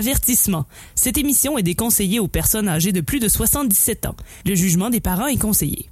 [0.00, 0.64] Avertissement.
[0.94, 4.16] Cette émission est déconseillée aux personnes âgées de plus de 77 ans.
[4.46, 5.90] Le jugement des parents est conseillé.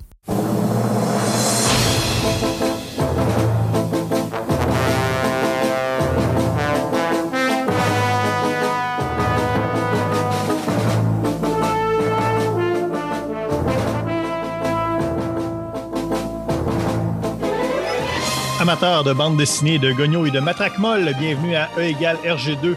[18.59, 22.75] Amateurs de bande dessinée, de gogno et de matraque molle, bienvenue à E égale RG2,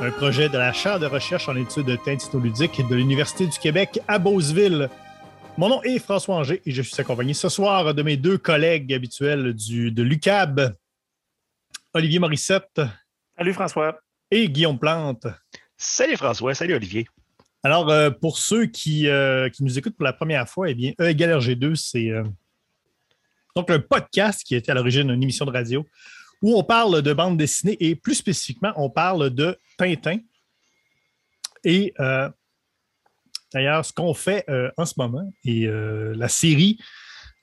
[0.00, 4.18] un projet de la chaire de recherche en études tintinoludiques de l'Université du Québec à
[4.18, 4.88] Beauceville.
[5.58, 8.92] Mon nom est François Anger et je suis accompagné ce soir de mes deux collègues
[8.92, 10.74] habituels du, de l'UCAB,
[11.94, 12.80] Olivier Morissette.
[13.36, 14.00] Salut François.
[14.30, 15.26] Et Guillaume Plante.
[15.76, 17.06] Salut François, salut Olivier.
[17.62, 20.92] Alors, euh, pour ceux qui, euh, qui, nous écoutent pour la première fois, eh bien,
[21.00, 22.24] E égale RG2, c'est euh,
[23.54, 25.86] donc un podcast qui était à l'origine d'une émission de radio
[26.42, 30.18] où on parle de bande dessinée et plus spécifiquement, on parle de Tintin.
[31.64, 32.28] Et euh,
[33.54, 36.78] d'ailleurs, ce qu'on fait euh, en ce moment et euh, la série,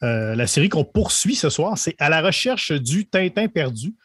[0.01, 3.95] la série qu'on poursuit ce soir, c'est à la recherche du Tintin perdu,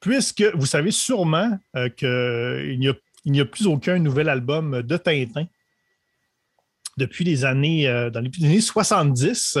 [0.00, 1.56] puisque vous savez sûrement
[1.96, 5.46] qu'il n'y a, a, plus aucun nouvel album de Tintin
[6.96, 9.58] depuis les années, dans les années 70.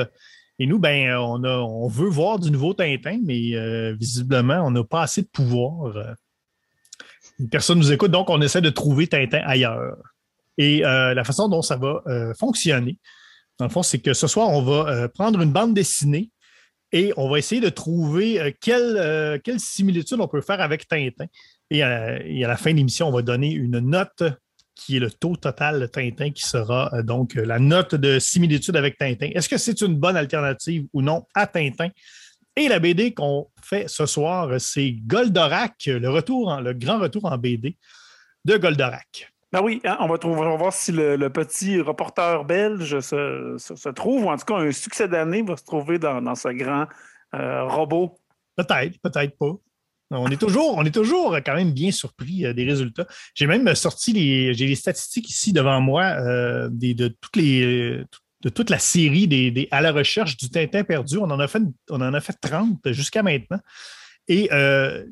[0.58, 4.70] Et nous, ben, on, a, on veut voir du nouveau Tintin, mais euh, visiblement, on
[4.70, 5.96] n'a pas assez de pouvoir.
[5.96, 6.14] Euh.
[7.50, 9.96] Personne ne nous écoute, donc on essaie de trouver Tintin ailleurs.
[10.58, 12.98] Et euh, la façon dont ça va euh, fonctionner,
[13.58, 16.30] dans le fond, c'est que ce soir, on va euh, prendre une bande dessinée
[16.92, 21.26] et on va essayer de trouver euh, quelle, quelle, similitude on peut faire avec Tintin.
[21.70, 24.22] Et à la fin de l'émission, on va donner une note
[24.76, 28.76] qui est le taux total de Tintin, qui sera euh, donc la note de similitude
[28.76, 29.30] avec Tintin.
[29.34, 31.88] Est-ce que c'est une bonne alternative ou non à Tintin?
[32.54, 37.24] Et la BD qu'on fait ce soir, c'est Goldorak, le, retour en, le grand retour
[37.24, 37.76] en BD
[38.44, 39.32] de Goldorak.
[39.52, 43.00] Ben oui, hein, on, va trouver, on, va voir si le, le petit reporter belge
[43.00, 46.20] se, se, se, trouve, ou en tout cas un succès d'année va se trouver dans,
[46.20, 46.86] dans ce grand
[47.34, 48.18] euh, robot.
[48.56, 49.52] Peut-être, peut-être pas.
[50.10, 53.06] On est toujours, on est toujours quand même bien surpris euh, des résultats.
[53.34, 58.04] J'ai même sorti les, j'ai les statistiques ici devant moi euh, des, de toutes les,
[58.42, 61.18] de toute la série des, des, à la recherche du Tintin perdu.
[61.18, 63.58] On en a fait, on en a fait 30 jusqu'à maintenant.
[64.28, 65.04] Et euh,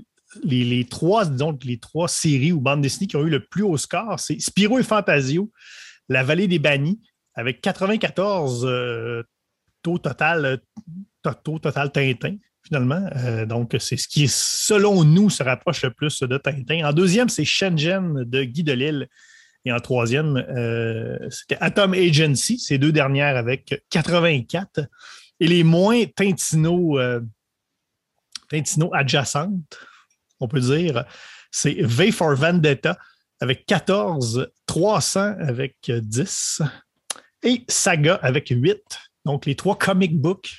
[0.43, 3.77] les, trois, disons, les trois séries ou bandes dessinées qui ont eu le plus haut
[3.77, 5.51] score, c'est Spiro et Fantasio,
[6.09, 7.01] La Vallée des Bannis,
[7.35, 9.23] avec 94 euh,
[9.83, 10.61] taux total,
[11.43, 13.09] taux total Tintin finalement.
[13.17, 16.89] Euh, donc, c'est ce qui, selon nous, se rapproche le plus de Tintin.
[16.89, 19.09] En deuxième, c'est Shenzhen de Guy Delisle.
[19.67, 24.81] Et en troisième, euh, c'était Atom Agency, ces deux dernières avec 84.
[25.41, 27.21] Et les moins Tintino, euh,
[28.93, 29.79] adjacentes,
[30.39, 31.05] on peut dire,
[31.51, 32.99] c'est V for Vendetta
[33.41, 36.63] avec 14, 300 avec 10
[37.43, 38.81] et Saga avec 8.
[39.25, 40.55] Donc, les trois comic books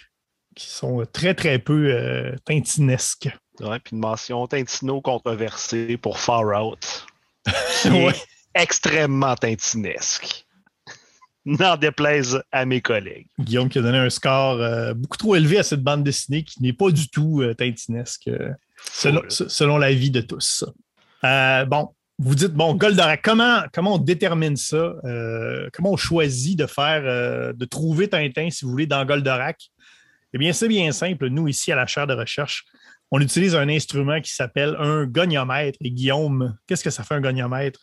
[0.55, 3.29] qui sont très, très peu euh, tintinesques.
[3.59, 7.05] Ouais, puis une mention Tintino controversée pour Far Out.
[7.85, 8.16] ouais.
[8.53, 10.45] Extrêmement tintinesque.
[11.45, 13.27] N'en déplaise à mes collègues.
[13.39, 16.63] Guillaume qui a donné un score euh, beaucoup trop élevé à cette bande dessinée qui
[16.63, 18.29] n'est pas du tout euh, tintinesque,
[18.91, 20.66] selon, selon l'avis de tous.
[21.22, 24.93] bon, vous dites, bon, Goldorak, comment, comment on détermine ça?
[25.73, 29.69] comment on choisit de faire, de trouver Tintin, si vous voulez, dans Goldorak?
[30.35, 31.28] Eh bien, c'est bien simple.
[31.29, 32.66] Nous, ici, à la chaire de recherche,
[33.09, 35.78] on utilise un instrument qui s'appelle un goniomètre.
[35.79, 37.79] Et Guillaume, qu'est-ce que ça fait un goniomètre?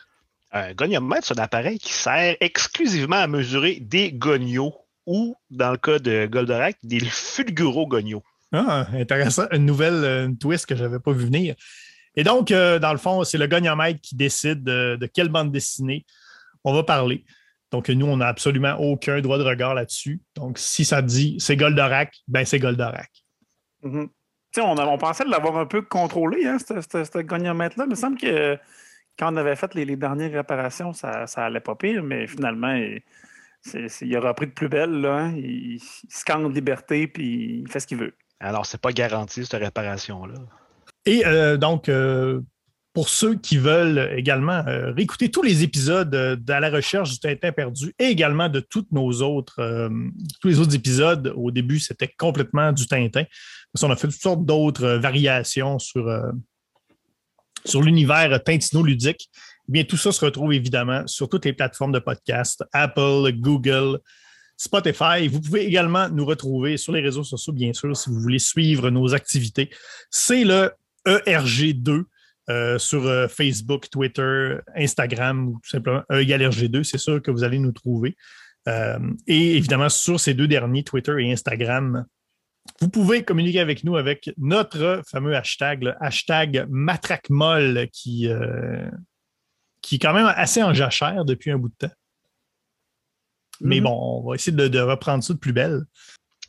[0.50, 4.74] Un goniomètre, c'est un appareil qui sert exclusivement à mesurer des gonios
[5.06, 8.22] ou, dans le cas de Goldorak, des fulguro-gonios.
[8.52, 9.46] Ah, intéressant.
[9.50, 11.54] Une nouvelle une twist que je n'avais pas vu venir.
[12.16, 15.52] Et donc, euh, dans le fond, c'est le goniomètre qui décide de, de quelle bande
[15.52, 16.04] dessinée
[16.64, 17.24] on va parler.
[17.72, 20.20] Donc, nous, on n'a absolument aucun droit de regard là-dessus.
[20.36, 23.10] Donc, si ça dit c'est Goldorak, ben c'est Goldorak.
[23.82, 24.60] Mm -hmm.
[24.60, 27.84] on, a, on, pensait l'avoir un peu contrôlé, hein, ce goniomètre-là.
[27.86, 28.58] Il me semble que
[29.18, 32.74] quand on avait fait les, les dernières réparations, ça, ça allait pas pire, mais finalement,
[32.74, 33.02] il,
[34.02, 35.00] il a repris de plus belle.
[35.00, 35.32] Là, hein.
[35.36, 38.14] il, il scanne liberté puis il fait ce qu'il veut.
[38.40, 40.34] Alors, c'est pas garanti, cette réparation-là.
[41.06, 42.40] Et euh, donc, euh,
[42.92, 47.50] pour ceux qui veulent également euh, réécouter tous les épisodes euh, la recherche du Tintin
[47.52, 49.88] perdu et également de toutes nos autres, euh,
[50.40, 51.32] tous les autres épisodes.
[51.34, 53.24] Au début, c'était complètement du Tintin.
[53.72, 56.30] Parce on a fait toutes sortes d'autres variations sur, euh,
[57.64, 59.30] sur l'univers Tintino-ludique.
[59.68, 64.00] Eh bien, tout ça se retrouve évidemment sur toutes les plateformes de podcast, Apple, Google,
[64.58, 65.28] Spotify.
[65.28, 68.90] Vous pouvez également nous retrouver sur les réseaux sociaux, bien sûr, si vous voulez suivre
[68.90, 69.70] nos activités.
[70.10, 70.72] C'est le
[71.06, 72.04] ERG2
[72.50, 77.30] euh, sur euh, Facebook, Twitter, Instagram ou tout simplement E égale RG2, c'est sûr que
[77.30, 78.16] vous allez nous trouver.
[78.68, 82.04] Euh, et évidemment, sur ces deux derniers, Twitter et Instagram,
[82.80, 88.28] vous pouvez communiquer avec nous avec notre fameux hashtag, le hashtag MatraqueMolle, qui,
[89.80, 91.94] qui est quand même assez en jachère depuis un bout de temps.
[93.60, 93.84] Mais Mhm.
[93.84, 95.82] bon, on va essayer de, de reprendre ça de plus belle.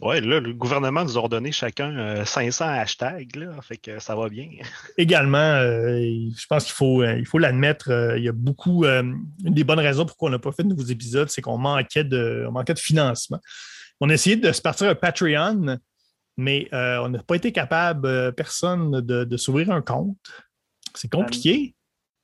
[0.03, 4.15] Ouais, là, le gouvernement nous a ordonné chacun euh, 500 hashtags, là, fait que ça
[4.17, 4.50] va bien.
[4.97, 5.97] Également, euh,
[6.38, 8.83] je pense qu'il faut euh, il faut l'admettre, euh, il y a beaucoup.
[8.83, 11.57] euh, une des bonnes raisons pour on n'a pas fait de nouveaux épisodes, c'est qu'on
[11.57, 13.39] manquait de, on manquait de financement.
[14.01, 15.77] On a essayé de se partir un Patreon,
[16.35, 20.17] mais euh, on n'a pas été capable, euh, personne, de, de s'ouvrir un compte.
[20.95, 21.75] C'est compliqué.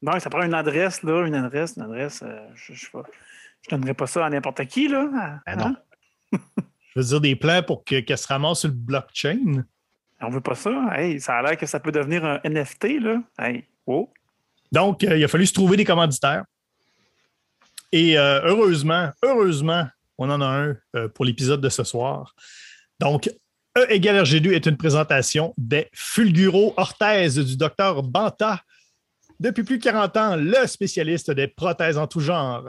[0.01, 2.23] Non, ça prend une adresse, là, une adresse, une adresse.
[2.23, 2.77] euh, je ne
[3.61, 5.09] je donnerai pas ça à n'importe qui, là.
[5.13, 5.39] hein?
[5.45, 6.39] Ben non.
[6.95, 9.63] Je veux dire, des plans pour que- qu'elle se ramasse sur le blockchain.
[10.21, 10.89] On veut pas ça.
[10.95, 13.21] Hey, ça a l'air que ça peut devenir un NFT, là.
[13.39, 14.11] Hey, oh.
[14.71, 16.43] Donc, euh, il a fallu se trouver des commanditaires.
[17.91, 19.87] Et euh, heureusement, heureusement,
[20.17, 22.35] on en a un euh, pour l'épisode de ce soir.
[22.99, 23.29] Donc,
[23.77, 28.61] E égale RG2 est une présentation des Fulguro Orthèse du docteur Banta.
[29.39, 32.65] Depuis plus de 40 ans, le spécialiste des prothèses en tout genre.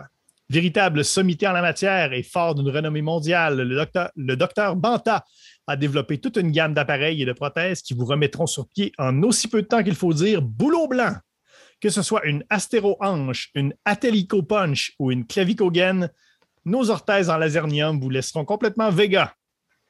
[0.51, 3.57] Véritable sommité en la matière et fort d'une renommée mondiale,
[4.17, 5.25] le docteur, Banta
[5.69, 9.23] a développé toute une gamme d'appareils et de prothèses qui vous remettront sur pied en
[9.23, 11.15] aussi peu de temps qu'il faut dire boulot blanc.
[11.81, 16.11] Que ce soit une astéro-hanche, une atellico-punch ou une clavicogaine,
[16.65, 19.33] nos orthèses en lasernium vous laisseront complètement véga.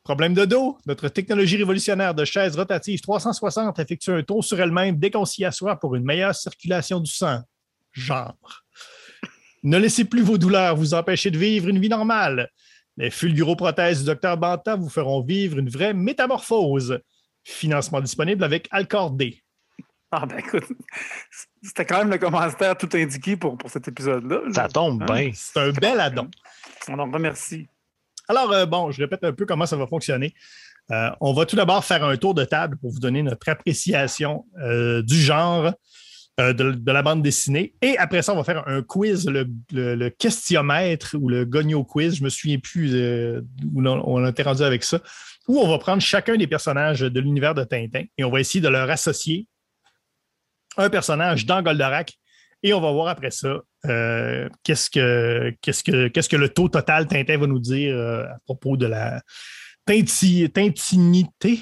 [0.04, 0.76] Problème de dos?
[0.84, 5.42] Notre technologie révolutionnaire de chaise rotative 360 effectue un tour sur elle-même dès qu'on s'y
[5.42, 7.40] assoit pour une meilleure circulation du sang.
[7.92, 8.36] Genre.
[9.62, 12.48] Ne laissez plus vos douleurs vous empêcher de vivre une vie normale.
[12.96, 16.98] Les fulguroprothèses du Dr Banta vous feront vivre une vraie métamorphose.
[17.44, 19.42] Financement disponible avec Alcor D.
[20.12, 20.64] Ah, ben écoute,
[21.62, 24.40] c'était quand même le commentaire tout indiqué pour, pour cet épisode-là.
[24.44, 24.52] là.
[24.52, 25.14] Ça tombe Hein?
[25.14, 25.30] bien.
[25.34, 26.28] C'est un bel addon.
[26.88, 27.68] On en remercie.
[28.28, 30.34] Alors, euh, bon, je répète un peu comment ça va fonctionner.
[30.90, 34.44] Euh, on va tout d'abord faire un tour de table pour vous donner notre appréciation
[34.60, 35.72] euh, du genre
[36.40, 37.74] euh, de, la bande dessinée.
[37.82, 42.16] Et après ça, on va faire un quiz, le, questionnaire ou le gogno quiz.
[42.16, 43.42] Je me souviens plus euh,
[43.74, 45.00] où on, on était rendu avec ça.
[45.48, 48.60] Où on va prendre chacun des personnages de l'univers de Tintin et on va essayer
[48.60, 49.46] de leur associer
[50.76, 52.14] un personnage dans Goldorak.
[52.62, 57.58] Et on va voir après ça euh, qu'est-ce que le taux total Tintin va nous
[57.58, 59.20] dire à propos de la
[59.86, 61.60] tinti- tintinité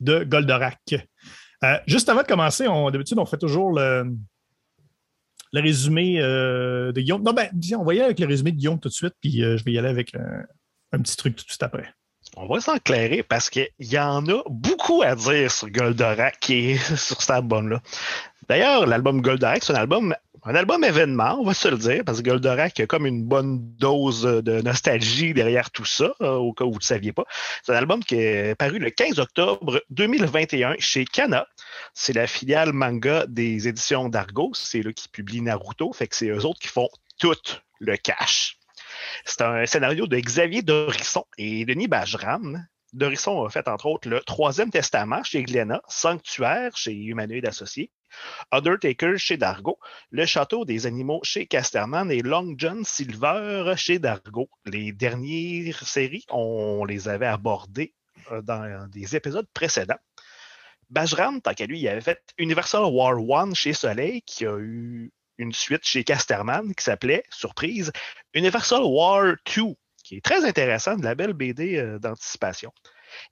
[0.00, 1.08] de Goldorak.
[1.64, 4.16] Euh, juste avant de commencer, d'habitude, on fait toujours le,
[5.52, 7.22] le résumé euh, de Guillaume.
[7.22, 7.48] Non, ben,
[7.78, 9.64] on va y aller avec le résumé de Guillaume tout de suite, puis euh, je
[9.64, 11.92] vais y aller avec un, petit truc tout de suite après.
[12.36, 17.20] On va s'enclairer parce qu'il y en a beaucoup à dire sur Goldorak et sur
[17.20, 17.80] cet album-là.
[18.48, 20.14] D'ailleurs, l'album Goldorak, c'est un album,
[20.44, 23.60] un album événement, on va se le dire, parce que Goldorak a comme une bonne
[23.76, 27.24] dose de nostalgie derrière tout ça, euh, au cas où vous ne saviez pas.
[27.62, 31.46] C'est un album qui est paru le 15 octobre 2021 chez Kana.
[31.94, 34.50] C'est la filiale manga des éditions d'Argo.
[34.54, 36.88] C'est eux qui publient Naruto, fait que c'est eux autres qui font
[37.20, 37.36] tout
[37.78, 38.58] le cash.
[39.24, 42.66] C'est un scénario de Xavier Dorisson et Denis Bajram.
[42.92, 47.90] Dorisson a fait entre autres le Troisième Testament chez Glénat, Sanctuaire chez Humanoid Associé,
[48.50, 49.78] Undertaker chez Dargo,
[50.10, 54.48] Le Château des Animaux chez Casterman et Long John Silver chez Dargo.
[54.66, 57.94] Les dernières séries, on les avait abordées
[58.30, 59.98] euh, dans des épisodes précédents.
[60.90, 65.10] Bajram, tant qu'à lui, il avait fait Universal War One chez Soleil, qui a eu
[65.38, 67.92] une suite chez Casterman qui s'appelait, surprise,
[68.34, 69.62] Universal War 2,
[70.04, 72.72] qui est très intéressant, de la belle BD euh, d'anticipation.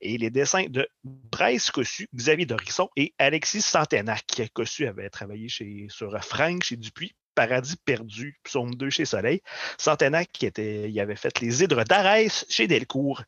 [0.01, 4.43] Et les dessins de Bryce Cossu, Xavier Dorisson et Alexis Santenac.
[4.53, 9.41] Cossu avait travaillé chez, sur Frank chez Dupuis, Paradis perdu, Psaume 2 chez Soleil.
[9.79, 13.23] Santenac qui il avait fait les hydres d'Arès chez Delcourt.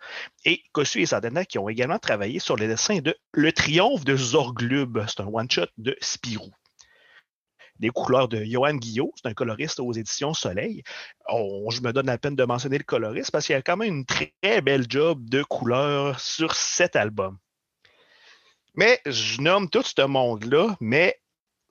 [0.44, 4.16] Et Cossu et Santenac qui ont également travaillé sur les dessins de Le Triomphe de
[4.16, 5.04] Zorglub.
[5.09, 6.52] C'est un one-shot de Spirou
[7.83, 10.83] les couleurs de Johan Guillot, c'est un coloriste aux éditions Soleil.
[11.29, 13.77] On- je me donne la peine de mentionner le coloriste parce qu'il y a quand
[13.77, 17.37] même une très belle job de couleurs sur cet album.
[18.75, 21.19] Mais je nomme tout ce monde-là, mais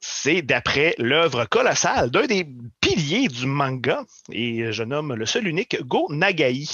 [0.02, 2.46] c'est d'après l'œuvre colossale d'un des
[2.82, 6.66] piliers du manga, et je nomme le seul unique Go Nagai.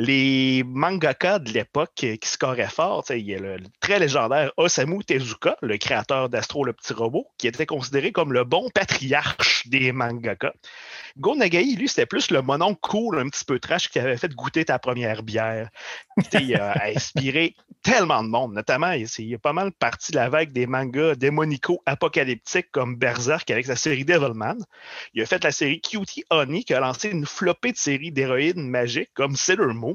[0.00, 5.02] Les mangaka de l'époque qui scoraient fort, il y a le, le très légendaire Osamu
[5.02, 9.90] Tezuka, le créateur d'Astro le petit robot, qui était considéré comme le bon patriarche des
[9.90, 10.52] mangaka.
[11.16, 14.32] Go Nagai, lui, c'était plus le monon cool, un petit peu trash, qui avait fait
[14.32, 15.68] goûter ta première bière.
[16.32, 20.28] il a inspiré tellement de monde, notamment, il, il a pas mal parti de la
[20.28, 24.58] vague des mangas démonicaux apocalyptiques comme Berserk avec sa série Devilman.
[25.14, 28.68] Il a fait la série Cutie Honey qui a lancé une flopée de séries d'héroïnes
[28.68, 29.87] magiques comme Sailor Moon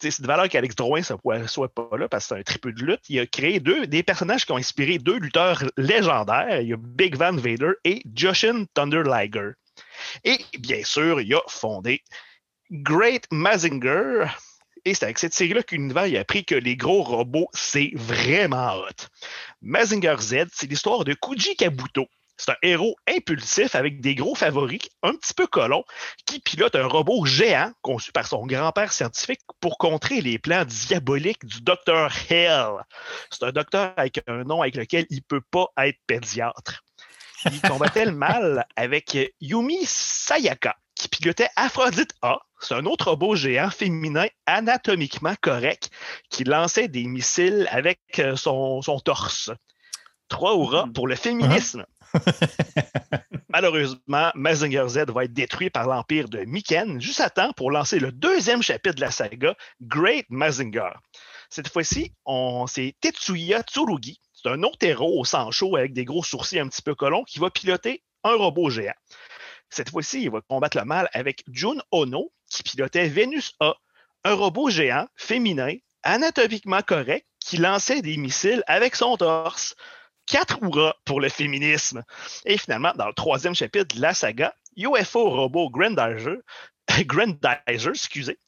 [0.00, 2.84] c'est de valeur qu'Alex Drouin ne soit pas là parce que c'est un triple de
[2.84, 3.00] lutte.
[3.08, 6.60] Il a créé deux, des personnages qui ont inspiré deux lutteurs légendaires.
[6.60, 9.50] Il y a Big Van Vader et Jushin Thunder Liger.
[10.24, 12.02] Et bien sûr, il a fondé
[12.70, 14.26] Great Mazinger.
[14.84, 19.06] Et c'est avec cette série-là qu'Univers a appris que les gros robots, c'est vraiment hot.
[19.60, 22.06] Mazinger Z, c'est l'histoire de Kuji Kabuto,
[22.38, 25.84] c'est un héros impulsif avec des gros favoris, un petit peu colons,
[26.24, 31.44] qui pilote un robot géant conçu par son grand-père scientifique pour contrer les plans diaboliques
[31.44, 32.84] du docteur Hell.
[33.30, 36.84] C'est un docteur avec un nom avec lequel il ne peut pas être pédiatre.
[37.44, 42.38] Il combattait le mal avec Yumi Sayaka, qui pilotait Aphrodite A.
[42.60, 45.90] C'est un autre robot géant féminin anatomiquement correct
[46.30, 48.00] qui lançait des missiles avec
[48.36, 49.50] son, son torse.
[50.28, 50.92] Trois hurrahs hmm.
[50.92, 51.84] pour le féminisme.
[53.48, 57.98] Malheureusement, Mazinger Z va être détruit par l'empire de Miken juste à temps pour lancer
[57.98, 60.90] le deuxième chapitre de la saga, Great Mazinger.
[61.50, 62.12] Cette fois-ci,
[62.66, 64.20] c'est Tetsuya Tsurugi.
[64.32, 67.24] C'est un autre héros au sang chaud avec des gros sourcils un petit peu colons
[67.24, 68.94] qui va piloter un robot géant.
[69.70, 73.74] Cette fois-ci, il va combattre le mal avec Jun Ono, qui pilotait Venus A,
[74.24, 79.74] un robot géant féminin, anatomiquement correct, qui lançait des missiles avec son torse
[80.28, 82.04] quatre hurrahs pour le féminisme.
[82.44, 86.36] Et finalement, dans le troisième chapitre de la saga, UFO Robot Grandizer,
[87.06, 88.38] Grandizer excusez,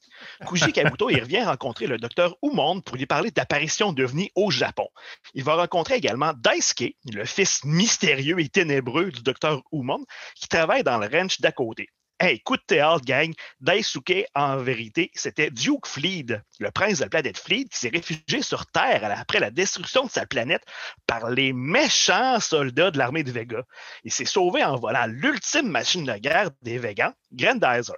[0.45, 4.87] Kuji Kabuto il revient rencontrer le docteur Umon pour lui parler d'apparition devenue au Japon.
[5.33, 10.03] Il va rencontrer également Daisuke, le fils mystérieux et ténébreux du docteur Umon,
[10.35, 11.89] qui travaille dans le ranch d'à côté.
[12.23, 13.33] Hey, coup de théâtre, gang.
[13.61, 18.43] Daisuke, en vérité, c'était Duke Fleed, le prince de la planète Fleed, qui s'est réfugié
[18.43, 20.61] sur Terre après la destruction de sa planète
[21.07, 23.63] par les méchants soldats de l'armée de Vega.
[24.03, 27.97] Il s'est sauvé en volant l'ultime machine de guerre des Vegans, Grandizer.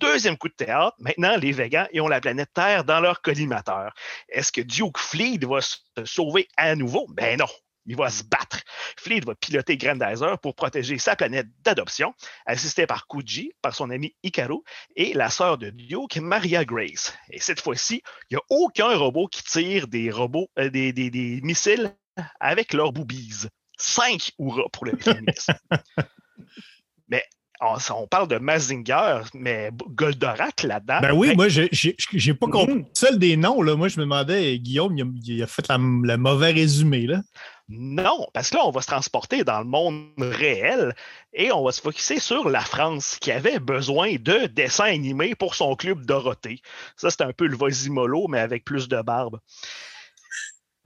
[0.00, 3.92] Deuxième coup de théâtre, maintenant les Vegans ont la planète Terre dans leur collimateur.
[4.30, 7.06] Est-ce que Duke Fleed va se sauver à nouveau?
[7.10, 7.48] Ben non,
[7.88, 8.60] il va se battre.
[8.98, 12.14] Fleet va piloter Grandizer pour protéger sa planète d'adoption,
[12.46, 14.58] assisté par Kuji, par son ami Hikaru
[14.94, 17.16] et la sœur de Duke, Maria Grace.
[17.30, 21.40] Et cette fois-ci, il n'y a aucun robot qui tire des robots, euh, des, des,
[21.42, 21.94] missiles
[22.40, 23.46] avec leurs boobies.
[23.78, 25.54] Cinq hurrahs pour le féminisme.
[27.08, 27.24] Mais
[27.60, 31.00] on, parle de Mazinger, mais Goldorak là-dedans.
[31.00, 32.74] Ben oui, moi, j'ai pas compris.
[32.74, 32.86] Mm.
[32.92, 37.06] Seul des noms, là, moi, je me demandais, Guillaume, il a, fait le mauvais résumé.
[37.06, 37.22] Là.
[37.68, 40.94] Non, parce que là, on va se transporter dans le monde réel
[41.34, 45.54] et on va se focuser sur la France qui avait besoin de dessins animés pour
[45.54, 46.62] son club Dorothée.
[46.96, 49.38] Ça, c'est un peu le Vosimolo, mais avec plus de barbe.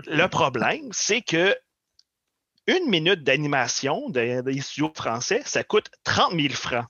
[0.06, 1.56] Le problème, c'est que
[2.66, 6.86] une minute d'animation des studios français, ça coûte 30 000 francs.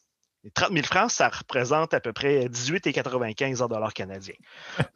[0.54, 4.34] 30 000 francs, ça représente à peu près 18,95 en dollars canadiens.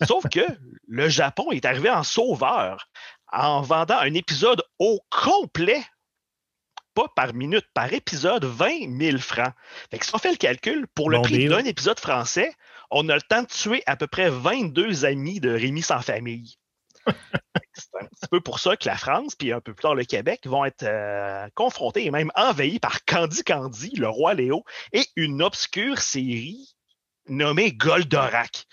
[0.07, 0.41] Sauf que
[0.89, 2.89] le Japon est arrivé en sauveur
[3.37, 5.83] en vendant un épisode au complet,
[6.95, 9.53] pas par minute, par épisode, 20 000 francs.
[9.91, 12.53] Fait que si on fait le calcul, pour le prix d'un épisode français,
[12.91, 16.57] on a le temps de tuer à peu près 22 amis de Rémi sans famille.
[17.75, 20.05] C'est un petit peu pour ça que la France, puis un peu plus tard le
[20.05, 25.05] Québec, vont être euh, confrontés et même envahis par Candy Candy, le roi Léo, et
[25.15, 26.75] une obscure série
[27.29, 28.65] nommée Goldorak.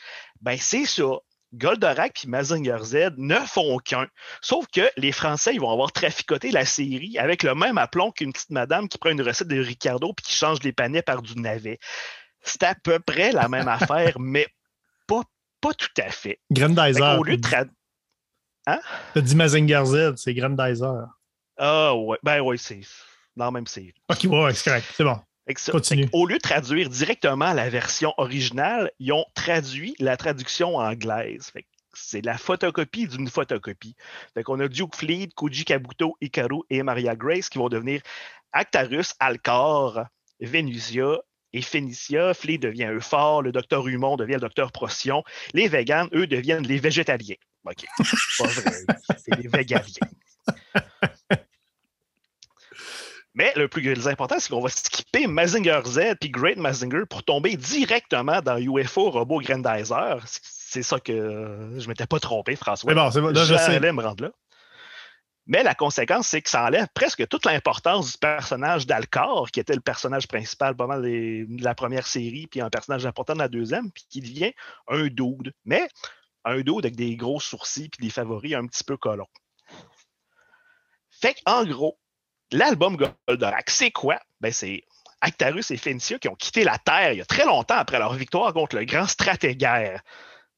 [0.42, 1.20] Ben, c'est ça.
[1.54, 4.08] Goldorak puis Mazinger Z ne font qu'un.
[4.42, 8.34] Sauf que les Français, ils vont avoir traficoté la série avec le même aplomb qu'une
[8.34, 11.40] petite madame qui prend une recette de Ricardo puis qui change les panais par du
[11.40, 11.80] navet.
[12.42, 14.48] C'est à peu près la même affaire, mais
[15.08, 15.22] pas,
[15.62, 16.40] pas tout à fait.
[16.52, 17.20] Grandizer.
[17.20, 17.48] Au lieu de
[18.66, 18.80] Hein?
[19.14, 21.08] T'as dit Mazinger Z, c'est Grandizer.
[21.58, 22.82] Ah ouais, ben ouais, c'est
[23.36, 23.94] dans la même série.
[24.10, 25.20] Ok, ouais, c'est correct, c'est bon.
[26.14, 31.52] Au lieu de traduire directement la version originale, ils ont traduit la traduction anglaise.
[31.94, 33.96] C'est la photocopie d'une photocopie.
[34.34, 38.02] Fait qu'on a Duke Fleet, Koji Kabuto, Hikaru et Maria Grace qui vont devenir
[38.54, 40.06] Actarus, Alcor,
[40.40, 41.20] Venusia
[41.52, 42.34] et Phénicia.
[42.34, 45.24] Fleet devient Euphore, le docteur Humon devient le docteur Procyon.
[45.54, 47.36] Les vegans, eux, deviennent les végétaliens.
[47.66, 48.72] OK, c'est pas vrai.
[49.18, 50.08] c'est les végaliens.
[53.36, 57.56] Mais le plus important, c'est qu'on va skipper Mazinger Z puis Great Mazinger pour tomber
[57.58, 60.24] directement dans UFO Robot Grandizer.
[60.26, 62.94] C'est ça que je m'étais pas trompé, François.
[62.94, 64.32] Mais bon, c'est bon, je J'allais me rendre là.
[65.46, 69.76] Mais la conséquence, c'est que ça enlève presque toute l'importance du personnage d'Alcor, qui était
[69.76, 74.06] le personnage principal de la première série, puis un personnage important dans la deuxième, puis
[74.10, 74.54] qui devient
[74.88, 75.54] un dude.
[75.66, 75.90] Mais
[76.46, 79.28] un dude avec des gros sourcils puis des favoris un petit peu colons.
[81.10, 81.98] Fait qu'en gros,
[82.54, 84.20] l'album Goldorak, c'est quoi?
[84.40, 84.84] Ben, c'est
[85.22, 88.14] Actarus et Fenicia qui ont quitté la Terre il y a très longtemps après leur
[88.14, 90.02] victoire contre le grand stratégaire.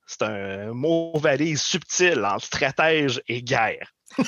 [0.08, 3.92] C'est un mot valise subtil entre stratège et guerre.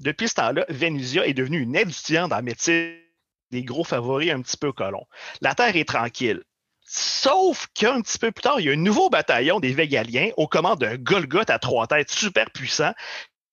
[0.00, 2.96] depuis ce temps-là, Venusia est devenue une étudiante en médecine
[3.50, 5.06] des gros favoris un petit peu colons.
[5.40, 6.42] La Terre est tranquille.
[6.94, 10.46] Sauf qu'un petit peu plus tard, il y a un nouveau bataillon des Végaliens aux
[10.46, 12.92] commandes d'un Golgoth à trois têtes super puissant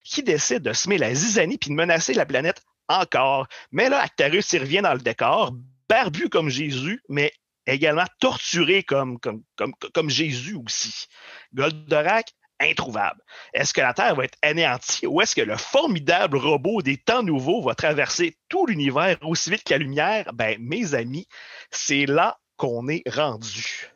[0.04, 3.48] qui décide de semer la zizanie puis de menacer la planète encore.
[3.72, 5.54] Mais là, Actarus, il revient dans le décor,
[5.88, 7.32] barbu comme Jésus, mais
[7.66, 9.18] également torturé comme,
[10.10, 11.06] Jésus aussi.
[11.54, 13.22] Goldorak, introuvable.
[13.54, 17.24] Est-ce que la Terre va être anéantie ou est-ce que le formidable robot des temps
[17.24, 20.34] nouveaux va traverser tout l'univers aussi vite que la lumière?
[20.34, 21.30] Ben, mes amis,
[21.72, 23.90] c'est là qu'on est rendu.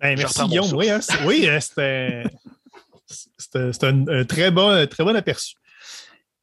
[0.00, 0.72] Ben, merci Guillaume.
[0.72, 1.60] Oui, hein, oui euh,
[3.38, 5.54] c'était un, très, bon, très bon aperçu.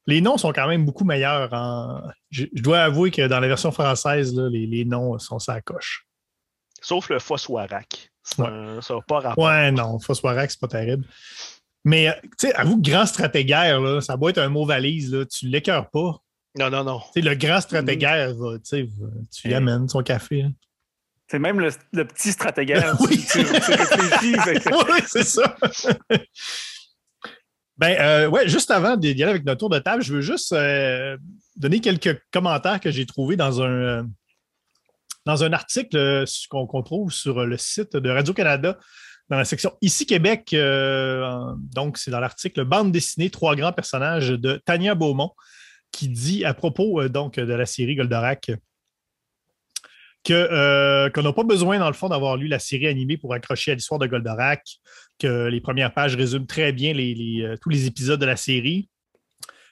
[0.07, 1.49] Les noms sont quand même beaucoup meilleurs.
[2.29, 6.05] Je, dois avouer que dans la version française, les, noms sont sa coche.
[6.81, 8.11] Sauf le Fossoirac.
[8.37, 8.45] Ouais.
[8.81, 9.43] ça n'a pas rapport.
[9.43, 11.05] Ouais, non, Fossoirac, c'est pas terrible.
[11.83, 15.25] Mais, tu sais, avoue que grand stratégaire, là, ça doit être un mot valise, là,
[15.25, 16.19] tu l'écœures pas.
[16.57, 17.01] Non, non, non.
[17.13, 18.33] sais, le grand stratégaire,
[18.69, 18.87] tu
[19.43, 20.45] lui amènes son café.
[21.27, 22.95] C'est même le, petit stratégaire.
[22.99, 23.17] oui,
[25.07, 25.55] c'est ça.
[27.77, 30.53] Ben, euh, ouais, juste avant d'y aller avec notre tour de table, je veux juste
[30.53, 31.17] euh,
[31.57, 34.03] donner quelques commentaires que j'ai trouvés dans un, euh,
[35.25, 38.79] dans un article qu'on trouve sur le site de Radio-Canada,
[39.27, 40.55] dans la section Ici Québec.
[41.73, 45.31] donc, c'est dans l'article Bande dessinée, trois grands personnages de Tania Beaumont,
[45.91, 48.51] qui dit à propos donc, de la série Goldorak
[50.33, 53.71] euh, qu'on n'a pas besoin, dans le fond, d'avoir lu la série animée pour accrocher
[53.71, 54.63] à l'histoire de Goldorak,
[55.19, 58.89] que les premières pages résument très bien euh, tous les épisodes de la série,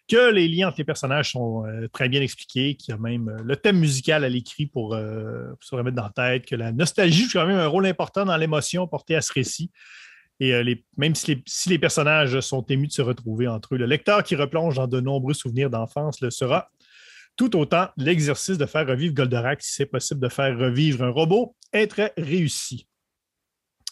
[0.08, 3.36] que les liens entre les personnages sont euh, très bien expliqués, qu'il y a même
[3.44, 7.40] le thème musical à l'écrit pour, se remettre dans la tête, que la nostalgie joue
[7.40, 9.72] quand même un rôle important dans l'émotion portée à ce récit.
[10.40, 10.52] Et
[10.98, 14.24] même si les, si les, personnages sont émus de se retrouver entre eux, le lecteur
[14.24, 16.70] qui replonge dans de nombreux souvenirs d'enfance le sera
[17.36, 21.56] tout autant, l'exercice de faire revivre Goldorak, si c'est possible de faire revivre un robot,
[21.72, 22.88] est très réussi.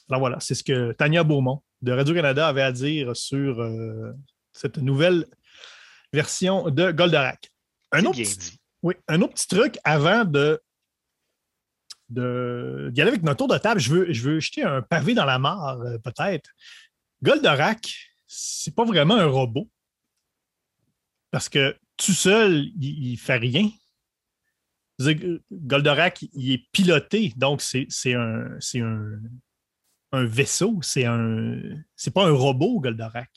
[0.09, 4.11] Alors voilà, c'est ce que Tania Beaumont de Radio-Canada avait à dire sur euh,
[4.51, 5.25] cette nouvelle
[6.13, 7.51] version de Goldorak.
[7.91, 10.61] Un autre, petit, oui, un autre petit truc avant de
[12.09, 15.23] d'y aller avec notre tour de table, je veux, je veux jeter un pavé dans
[15.23, 16.49] la mare, euh, peut-être.
[17.23, 17.95] Goldorak,
[18.27, 19.69] c'est pas vraiment un robot.
[21.31, 23.69] Parce que tout seul, il, ne fait rien.
[25.51, 29.19] Goldorak, il est piloté, donc c'est un, un,
[30.11, 31.59] un, vaisseau, c'est un.
[31.95, 33.29] C'est pas un robot, Goldorak.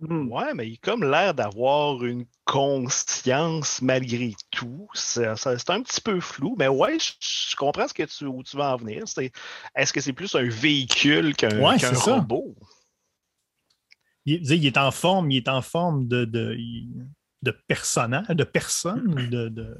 [0.00, 0.32] Hmm.
[0.32, 4.88] Ouais, mais il a comme l'air d'avoir une conscience malgré tout.
[4.94, 8.74] C'est un petit peu flou, mais ouais, je, comprends ce que tu, où tu vas
[8.74, 9.04] en venir.
[9.74, 12.56] Est-ce que c'est plus un véhicule qu'un robot?
[14.24, 16.56] Il, il, est en forme, il est en forme de de
[17.50, 19.78] personnage, de personne, de, de...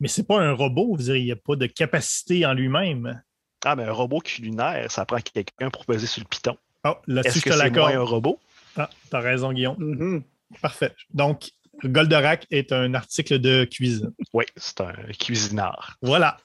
[0.00, 3.22] mais c'est pas un robot, vous il n'y a pas de capacité en lui-même.
[3.64, 6.56] Ah, mais un robot culinaire, ça prend quelqu'un pour peser sur le piton.
[6.84, 8.40] Oh, Est-ce que c'est moins un robot?
[8.76, 9.76] Ah, t'as raison, Guillaume.
[9.78, 10.22] Mm-hmm.
[10.60, 10.92] Parfait.
[11.14, 11.50] Donc,
[11.84, 14.12] Goldorak est un article de cuisine.
[14.32, 15.96] Oui, c'est un cuisinard.
[16.02, 16.38] Voilà.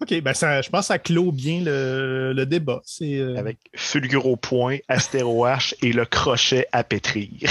[0.00, 2.82] OK, ben ça, je pense que ça clôt bien le, débat.
[3.00, 7.30] Euh, Avec fulgure au point, astéro H et le crochet à pétrir.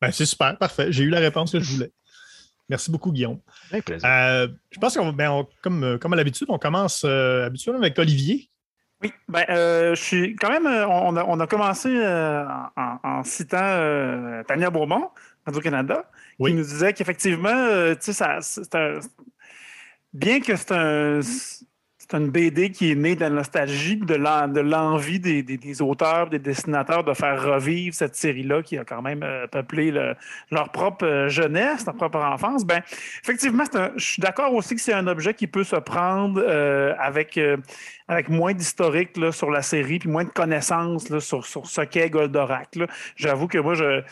[0.00, 0.92] ben, c'est super, parfait.
[0.92, 1.90] J'ai eu la réponse que je voulais.
[2.68, 3.40] Merci beaucoup, Guillaume.
[3.72, 8.48] Euh, je pense qu'on, ben, comme, comme à l'habitude, on commence euh, habituellement avec Olivier.
[9.02, 10.66] Oui, ben, je suis quand même.
[10.66, 11.88] On a, on a commencé
[12.76, 15.10] en, citant Tania Beaumont,
[15.46, 16.04] Radio-Canada,
[16.44, 18.76] qui nous disait qu'effectivement, tu sais, c'est
[20.12, 21.20] bien que c'est un,
[22.12, 27.14] une BD qui est née de la nostalgie, de l'envie des, auteurs, des dessinateurs de
[27.14, 29.92] faire revivre cette série-là qui a quand même euh, peuplé
[30.50, 32.80] leur propre euh, jeunesse, leur propre enfance, ben
[33.22, 33.64] effectivement,
[33.96, 37.38] je suis d'accord aussi que c'est un objet qui peut se prendre euh, avec,
[38.10, 42.76] avec moins d'historique sur la série, puis moins de connaissances sur, sur, ce qu'est Goldorak.
[43.14, 44.02] J'avoue que moi, je,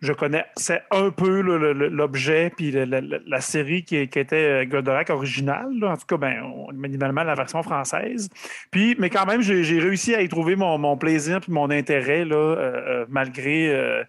[0.00, 5.66] je connaissais un peu l'objet, puis la, série qui, était Goldorak original.
[5.82, 6.40] En tout cas, ben,
[6.72, 8.28] minimalement la version française.
[8.70, 12.36] Puis, mais quand même, j'ai réussi à y trouver mon, plaisir puis mon intérêt, là,
[12.36, 13.74] euh, euh, malgré.
[13.74, 14.04] Euh,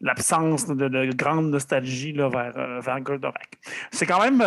[0.00, 3.58] l'absence de, grande nostalgie là, vers, vers Goldorak.
[3.90, 4.40] C'est quand même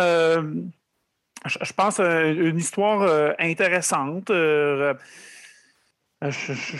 [1.46, 4.28] je, pense, une histoire intéressante.
[4.30, 4.96] je,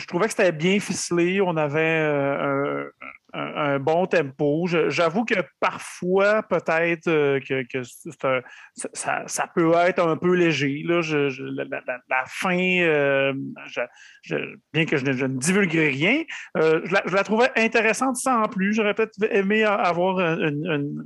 [0.07, 1.41] trouvais que c'était bien ficelé.
[1.41, 2.87] On avait
[3.33, 4.67] un, bon tempo.
[4.67, 7.81] J'avoue que parfois, peut-être euh, que,
[8.93, 10.83] ça, peut être un peu léger.
[10.85, 11.01] Là.
[12.09, 13.33] la, fin, euh,
[14.71, 16.23] bien que je ne, divulgue rien,
[16.57, 18.73] euh, je, la, trouvais intéressante sans plus.
[18.73, 21.05] J'aurais peut-être aimé avoir une,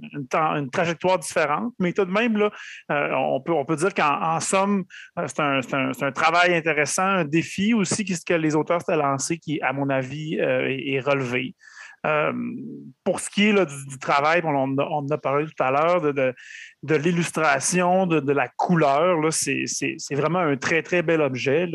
[0.71, 2.51] trajectoire différente, mais tout de même, là,
[2.89, 4.83] on, peut, on peut dire qu'en somme,
[5.27, 9.89] c'est un, travail intéressant, un défi aussi que les auteurs s'étaient lancé qui, à mon
[9.89, 11.55] avis, est relevé.
[12.07, 12.31] Euh,
[13.03, 18.05] pour ce qui est du, travail, on, en a parlé tout à l'heure, de, l'illustration,
[18.05, 19.65] de, la couleur, c'est
[20.11, 21.69] vraiment un très, très bel objet.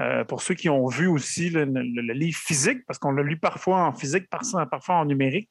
[0.00, 1.64] Euh, pour ceux qui ont vu aussi le,
[2.12, 5.50] livre physique, parce qu'on le lit parfois en physique, parfois en numérique,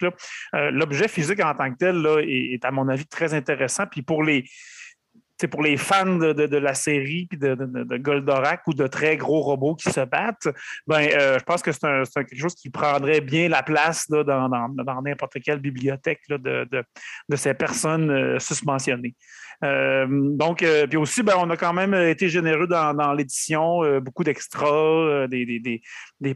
[0.53, 3.85] euh, l'objet physique en tant que tel est, à mon avis, très intéressant.
[3.87, 4.45] Puis pour les,
[5.37, 9.91] c'est pour les fans de, la série de, Goldorak ou de très gros robots qui
[9.91, 10.47] se battent,
[10.87, 11.81] ben, euh, je pense que c'est
[12.13, 16.85] quelque chose qui prendrait bien la place dans n'importe quelle bibliothèque de,
[17.35, 19.15] ces personnes euh, susmentionnées.
[19.63, 23.99] Euh, donc, euh, puis aussi, ben, on a quand même été généreux dans, l'édition, euh,
[23.99, 25.81] beaucoup d'extras, des,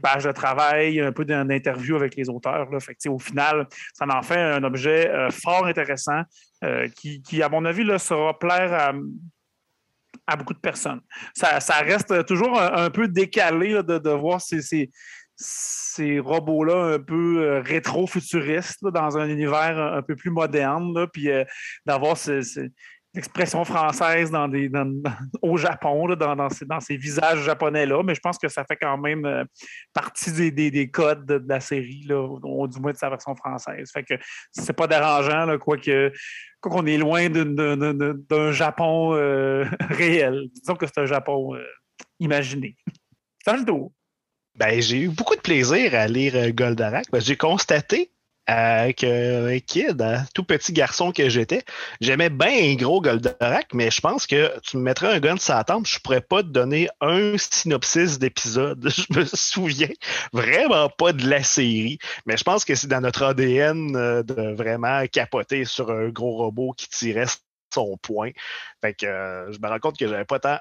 [0.02, 2.70] pages de travail, un peu d'interviews avec les auteurs.
[2.70, 2.78] Là.
[3.08, 6.22] au final, ça en fait un objet fort intéressant
[6.96, 8.92] qui, à mon avis, là, sera plaire
[10.26, 11.00] à, beaucoup de personnes.
[11.34, 14.90] Ça, reste toujours un, peu décalé de, voir ces,
[15.36, 21.28] ces robots-là un peu rétro-futuristes dans un univers un peu plus moderne, puis
[21.84, 22.70] d'avoir ces,
[23.14, 24.50] l'expression française dans
[25.42, 28.98] au Japon, dans, ces, dans, ces, visages japonais-là, mais je pense que ça fait quand
[28.98, 29.44] même euh,
[29.92, 33.90] partie des, des, codes de, la série, là, du moins de sa version française.
[33.92, 34.14] Fait que
[34.52, 36.12] c'est pas dérangeant, quoique
[36.60, 40.48] qu'on est loin d'un Japon euh, réel.
[40.54, 41.64] Disons que c'est un Japon euh,
[42.18, 42.76] imaginé.
[43.44, 43.56] Ça.
[44.56, 47.06] Ben, j'ai eu beaucoup de plaisir à lire Goldarak.
[47.14, 48.12] j'ai constaté
[48.46, 51.62] avec un kid, un tout petit garçon que j'étais.
[52.00, 55.64] J'aimais bien gros Goldorak, mais je pense que tu me mettrais un gun sur la
[55.64, 58.90] tempe, je pourrais pas te donner un synopsis d'épisode.
[59.00, 59.88] Je me souviens
[60.32, 64.54] vraiment pas de la série, mais je pense que c'est dans notre ADN euh, de
[64.54, 67.26] vraiment capoter sur un gros robot qui tirait
[67.72, 68.30] son point.
[68.82, 70.58] Fait euh, je me rends compte que j'avais pas tant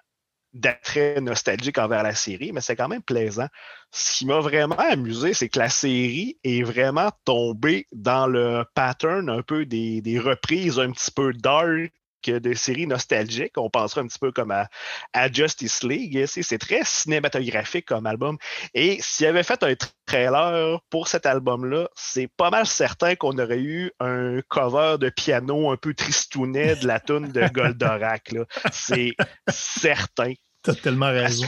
[0.53, 3.47] d'attrait nostalgique envers la série, mais c'est quand même plaisant.
[3.91, 9.29] Ce qui m'a vraiment amusé, c'est que la série est vraiment tombée dans le pattern
[9.29, 11.91] un peu des, des reprises un petit peu dark
[12.27, 13.58] des séries nostalgiques.
[13.58, 16.25] On pensera un petit peu comme à, Justice League.
[16.25, 18.38] C'est très cinématographique comme album.
[18.73, 19.73] Et s'il avait fait un
[20.05, 25.71] trailer pour cet album-là, c'est pas mal certain qu'on aurait eu un cover de piano
[25.71, 28.34] un peu tristounet de la tune de Goldorak.
[28.71, 29.13] C'est
[29.49, 30.34] certain.
[30.62, 31.47] T'as tellement raison.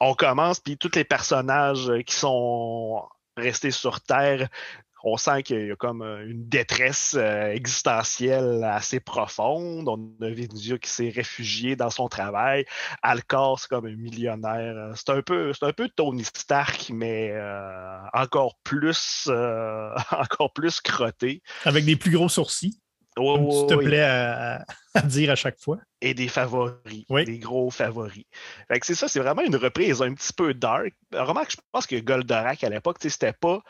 [0.00, 3.02] On commence, puis tous les personnages qui sont
[3.36, 4.48] restés sur Terre
[5.04, 9.88] on sent qu'il y a comme euh, une détresse euh, existentielle assez profonde.
[9.88, 12.64] On a Vinzia qui s'est réfugié dans son travail.
[13.02, 14.92] Alcor, c'est comme un millionnaire.
[14.94, 19.28] C'est un peu, c'est un peu Tony Stark, mais euh, encore plus,
[20.10, 21.42] encore plus crotté.
[21.64, 22.78] Avec des plus gros sourcils.
[23.16, 24.64] comme tu te plais à,
[25.04, 25.78] dire à chaque fois.
[26.00, 28.24] Et des favoris, des gros favoris.
[28.82, 30.92] c'est ça, c'est vraiment une reprise un petit peu dark.
[31.12, 33.62] Remarque, je pense que Goldorak à l'époque, c'était pas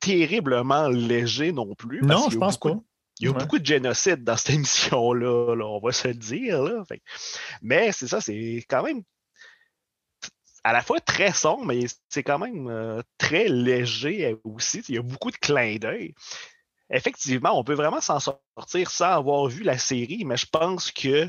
[0.00, 2.02] terriblement léger non plus.
[2.02, 2.76] Non, je pense pas.
[3.20, 6.62] Il y a beaucoup de génocide dans cette émission-là, on va se le dire.
[6.62, 6.84] Là.
[7.62, 9.02] mais c'est ça, c'est quand même
[10.64, 14.82] à la fois très sombre, mais c'est quand même euh, très léger aussi.
[14.88, 16.14] Il y a beaucoup de clins d'œil.
[16.90, 21.28] Effectivement, on peut vraiment s'en sortir sans avoir vu la série, mais je pense que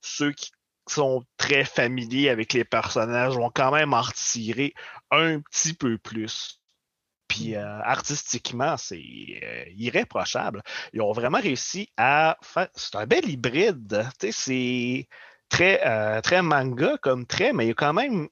[0.00, 0.50] ceux qui
[0.88, 4.74] sont très familiers avec les personnages vont quand même en retirer
[5.10, 6.59] un petit peu plus.
[7.48, 9.02] Euh, artistiquement, c'est
[9.42, 10.62] euh, irréprochable.
[10.92, 12.68] Ils ont vraiment réussi à faire.
[12.74, 14.06] C'est un bel hybride.
[14.30, 15.08] C'est
[15.48, 18.28] très, euh, très manga comme trait, mais il y a quand même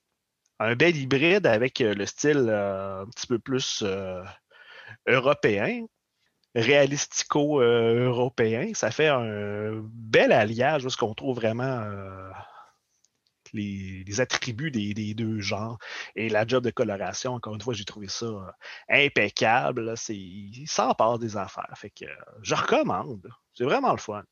[0.60, 3.84] un bel hybride avec le style un petit peu plus
[5.06, 5.84] européen,
[6.54, 8.72] réalistico-européen.
[8.74, 11.84] Ça fait un bel alliage, ce qu'on trouve vraiment
[13.52, 15.78] les, attributs des, deux genres.
[16.16, 18.56] Et la job de coloration, encore une fois, j'ai trouvé ça
[18.88, 19.96] impeccable.
[19.96, 21.72] C'est, il s'en passe des affaires.
[21.76, 22.06] Fait que
[22.42, 23.28] je recommande.
[23.54, 24.22] C'est vraiment le fun.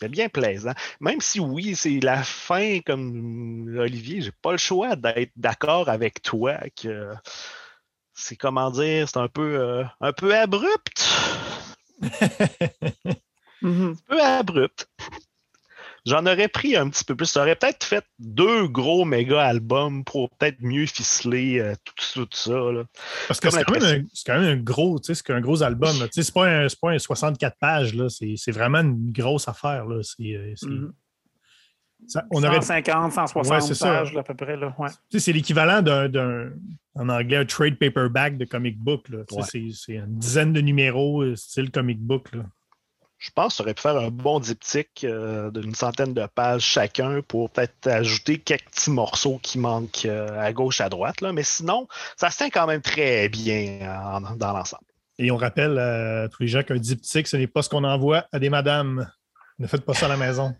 [0.00, 0.72] C'est bien plaisant.
[1.00, 6.22] Même si oui, c'est la fin, comme Olivier, j'ai pas le choix d'être d'accord avec
[6.22, 7.12] toi que
[8.14, 11.08] c'est comment dire, c'est un peu euh, un peu abrupt.
[13.62, 13.92] Mm-hmm.
[13.92, 14.88] Un peu abrupt.
[16.04, 17.32] J'en aurais pris un petit peu plus.
[17.32, 22.60] J'aurais peut-être fait deux gros méga albums pour peut-être mieux ficeler euh, tout, ça.
[23.28, 25.94] Parce que c'est quand, même un gros, c'est un gros album.
[26.10, 27.96] C'est pas, un, pas un 64 pages.
[28.08, 29.86] C'est vraiment une grosse affaire.
[29.86, 30.02] Là.
[30.02, 30.90] C'est, mm-hmm.
[32.32, 32.60] on aurait...
[32.62, 34.56] 150, 160 pages à peu près.
[34.56, 34.74] Là.
[35.16, 36.50] C'est l'équivalent d'un,
[36.96, 39.06] en anglais, un trade paperback de comic book.
[39.48, 42.34] C'est, une dizaine de numéros, euh, style comic book.
[42.34, 42.42] Là
[43.22, 46.62] je pense que ça aurait pu faire un bon diptyque euh, d'une centaine de pages
[46.62, 51.20] chacun pour peut-être ajouter quelques petits morceaux qui manquent euh, à gauche, à droite.
[51.20, 51.32] Là.
[51.32, 54.82] Mais sinon, ça se tient quand même très bien euh, dans l'ensemble.
[55.18, 58.26] Et on rappelle à tous les gens qu'un diptyque, ce n'est pas ce qu'on envoie
[58.32, 59.08] à des madames.
[59.60, 60.56] Ne faites pas ça à la maison.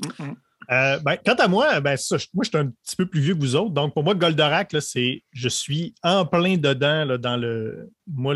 [0.70, 1.96] Euh, ben, quant à moi, ben,
[2.34, 3.70] moi, je suis un petit peu plus vieux que vous autres.
[3.70, 7.90] Donc, pour moi, Goldorak, c'est, je suis en plein dedans là, dans le.
[8.06, 8.34] Moi,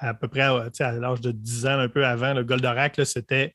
[0.00, 3.54] à peu près à, l'âge de 10 ans, un peu avant, le Goldorak, c'était,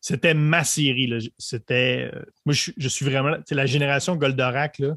[0.00, 1.30] c'était ma série.
[1.38, 2.10] C'était.
[2.14, 3.36] Euh, moi, je, suis vraiment.
[3.50, 4.94] La génération Goldorak, là,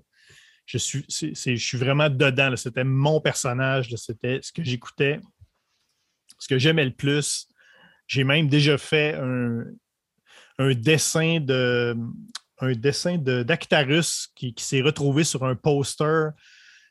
[0.65, 2.55] je suis, je suis vraiment dedans.
[2.55, 3.93] C'était mon personnage.
[3.95, 5.19] C'était ce que j'écoutais,
[6.37, 7.47] ce que j'aimais le plus.
[8.07, 9.65] J'ai même déjà fait un,
[10.59, 11.97] un dessin de
[12.61, 16.31] un dessin d'Actarus qui, s'est retrouvé sur un poster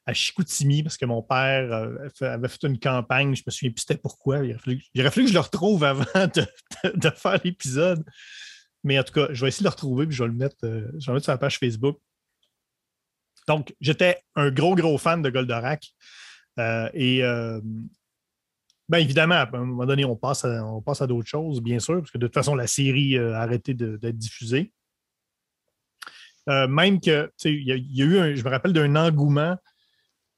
[0.07, 3.83] à Chicoutimi parce que mon père euh, avait fait une campagne, je me souviens plus
[3.83, 4.39] c'était pourquoi.
[4.39, 4.53] Il
[5.01, 8.03] aurait, fallu, que je le retrouve avant de, faire l'épisode.
[8.83, 10.57] Mais en tout cas, je vais essayer de le retrouver et je vais le mettre,
[10.65, 11.99] euh, je vais le mettre sur la page Facebook.
[13.47, 15.87] Donc, j'étais un gros, gros fan de Goldorak.
[16.59, 17.23] Euh, et
[18.89, 21.79] Bien évidemment, à un moment donné, on passe à, on passe à d'autres choses, bien
[21.79, 24.73] sûr, parce que de toute façon, la série a arrêté d'être diffusée.
[26.49, 29.57] Euh, même que, il y, a eu, un, je me rappelle d'un engouement.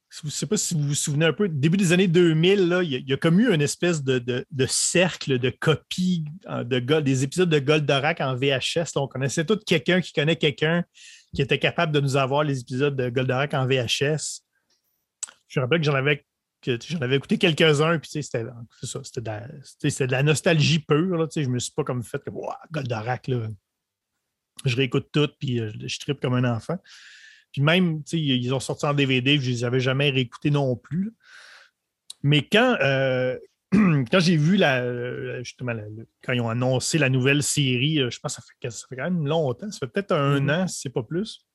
[0.09, 3.09] Je ne sais pas si vous vous souvenez un peu, début des années 2000, il,
[3.09, 8.21] y a, comme eu une espèce de, cercle de copies de, des épisodes de Goldorak
[8.21, 8.97] en VHS.
[8.97, 10.85] on connaissait tout quelqu'un qui connaît quelqu'un
[11.33, 14.43] qui était capable de nous avoir les épisodes de Goldorak en VHS.
[15.47, 16.25] Je me rappelle que j'en avais
[16.65, 18.45] j'en avais écouté quelques-uns, puis c'était
[18.83, 19.21] ça, c'était
[20.07, 21.17] de, la nostalgie pure.
[21.17, 23.49] Là, je me suis pas comme fait que wow, Goldorak, là,
[24.65, 26.79] je réécoute tout, puis euh, je, tripe comme un enfant.
[27.53, 31.15] Puis même, ils ont sorti en DVD, je ne les avais jamais réécoutés non plus.
[32.23, 33.37] Mais quand, euh,
[33.73, 35.73] quand j'ai vu la, justement
[36.23, 38.97] quand ils ont annoncé la nouvelle série, euh, je pense que ça fait, ça fait
[38.97, 40.63] quand même longtemps, ça fait peut-être un mm-hmm.
[40.63, 41.47] an, si c'est pas plus.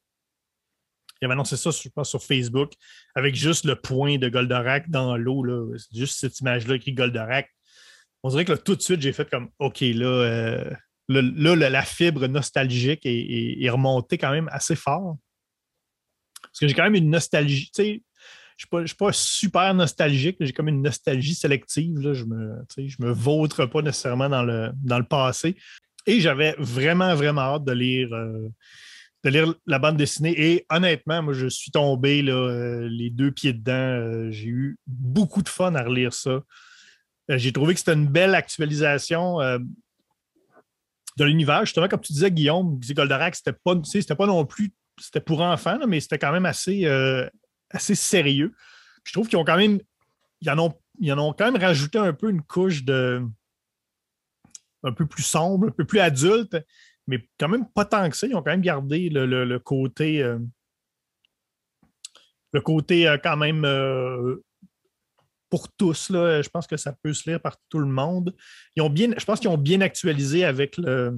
[1.26, 2.74] Il avait annoncé ça, je pense, sur Facebook,
[3.16, 5.74] avec juste le point de Goldorak dans l'eau.
[5.92, 7.50] Juste cette image-là écrit Goldorak.
[8.22, 10.72] On dirait que tout de suite, j'ai fait comme OK, là, euh,
[11.08, 15.18] la fibre nostalgique est, remontée quand même assez fort.
[16.44, 17.72] Parce que j'ai quand même une nostalgie.
[17.74, 18.04] Tu sais,
[18.58, 22.00] je ne suis, pas super nostalgique, j'ai comme une nostalgie sélective.
[22.00, 22.14] Là.
[22.14, 25.58] Je ne me, me vautre pas nécessairement dans le, dans le passé.
[26.06, 28.48] Et j'avais vraiment, vraiment hâte de lire euh,
[29.26, 30.36] de lire la bande dessinée.
[30.38, 33.74] Et honnêtement, moi, je suis tombé là, euh, les deux pieds dedans.
[33.74, 36.30] Euh, j'ai eu beaucoup de fun à relire ça.
[36.30, 39.40] Euh, j'ai trouvé que c'était une belle actualisation
[41.18, 41.66] de l'univers.
[41.66, 45.80] Justement, comme tu disais, Guillaume, Goldorak, c'était pas, c'était pas non plus, c'était pour enfants,
[45.88, 46.86] mais c'était quand même assez,
[47.72, 48.54] assez sérieux.
[49.04, 49.80] je trouve qu'ils ont quand même,
[50.42, 53.24] ils en ont, ils en ont quand même rajouté un peu une couche de
[54.84, 56.56] un peu plus sombre, un peu plus adulte,
[57.08, 58.28] mais quand même pas tant que ça.
[58.28, 60.24] Ils ont quand même gardé le, côté.
[60.24, 60.40] Euh,
[62.52, 64.38] le côté euh, quand même euh,
[65.50, 66.10] pour tous.
[66.10, 68.36] Là, je pense que ça peut se lire par tout le monde.
[68.76, 71.18] Ils ont bien, je pense qu'ils ont bien actualisé avec le,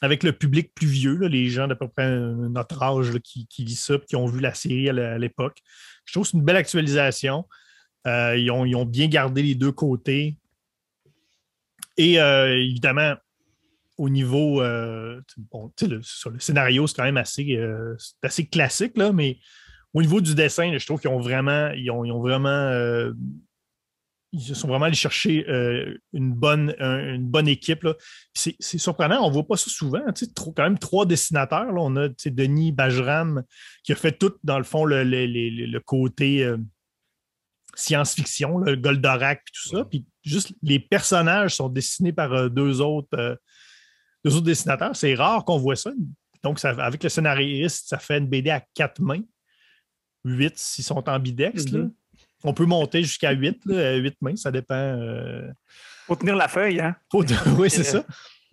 [0.00, 3.74] avec le public plus vieux, les gens d'à peu près notre âge qui, qui lit
[3.74, 5.58] ça, qui ont vu la série à l'époque.
[6.04, 7.46] Je trouve que c'est une belle actualisation.
[8.04, 10.38] ils, ont, ils, ont, bien gardé les deux côtés.
[11.96, 13.16] Et évidemment,
[13.96, 14.62] au niveau.
[14.62, 15.20] Euh,
[15.82, 16.00] le,
[16.38, 19.38] scénario, c'est quand même assez, euh, assez classique, là, mais
[19.94, 21.70] au niveau du dessin, je trouve qu'ils ont vraiment.
[21.70, 22.48] Ils ont, vraiment.
[22.48, 23.12] Euh,
[24.32, 25.46] ils sont vraiment allés chercher
[26.12, 27.86] une, bonne, une bonne équipe.
[28.34, 30.02] C'est surprenant, on ne voit pas ça souvent.
[30.34, 31.72] Trop, quand même trois dessinateurs.
[31.72, 31.80] Là.
[31.80, 33.44] On a Denis Bajram
[33.82, 36.52] qui a fait tout, dans le fond, le, le, côté
[37.74, 39.84] science-fiction, le Goldorak et tout ça.
[39.86, 43.38] Puis juste les personnages sont dessinés par deux autres
[44.28, 44.94] deux autres dessinateurs.
[44.96, 45.90] C'est rare qu'on voit ça.
[46.42, 49.22] Donc, ça, avec le scénariste, ça fait une BD à quatre mains.
[50.24, 51.72] Huit s'ils sont ambidextres.
[51.72, 51.82] Mhm.
[51.82, 51.88] là.
[52.44, 54.74] On peut monter jusqu'à huit, là, huit mains, ça dépend.
[54.74, 55.48] euh,
[56.06, 56.94] Faut tenir la feuille, hein?
[57.10, 57.24] faut-
[57.58, 58.04] oui, c'est ça.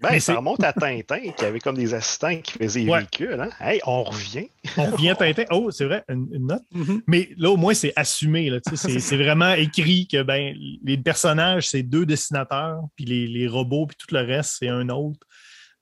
[0.02, 3.00] Ben, Mais ça remonte à Tintin, qui avait comme des assistants qui faisaient les Ouais.
[3.00, 3.40] véhicules.
[3.40, 3.50] Hein?
[3.62, 4.48] Hey, on revient.
[4.78, 5.44] On revient Tintin.
[5.52, 6.64] Oh, c'est vrai, une, une note.
[7.08, 8.50] Mais là, au moins, c'est assumé.
[8.50, 13.06] là, tu sais, c'est, c'est vraiment écrit que ben, les personnages, c'est deux dessinateurs, puis
[13.06, 15.20] les, les robots, puis tout le reste, c'est un autre.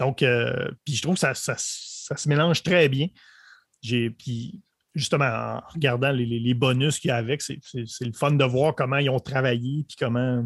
[0.02, 3.08] Donc, euh, puis je trouve que ça, ça- se mélange très bien.
[3.84, 4.60] Puis
[4.96, 8.98] justement, en regardant les, bonus qu'il y a avec, c'est, le fun de voir comment
[8.98, 10.44] ils ont travaillé, puis comment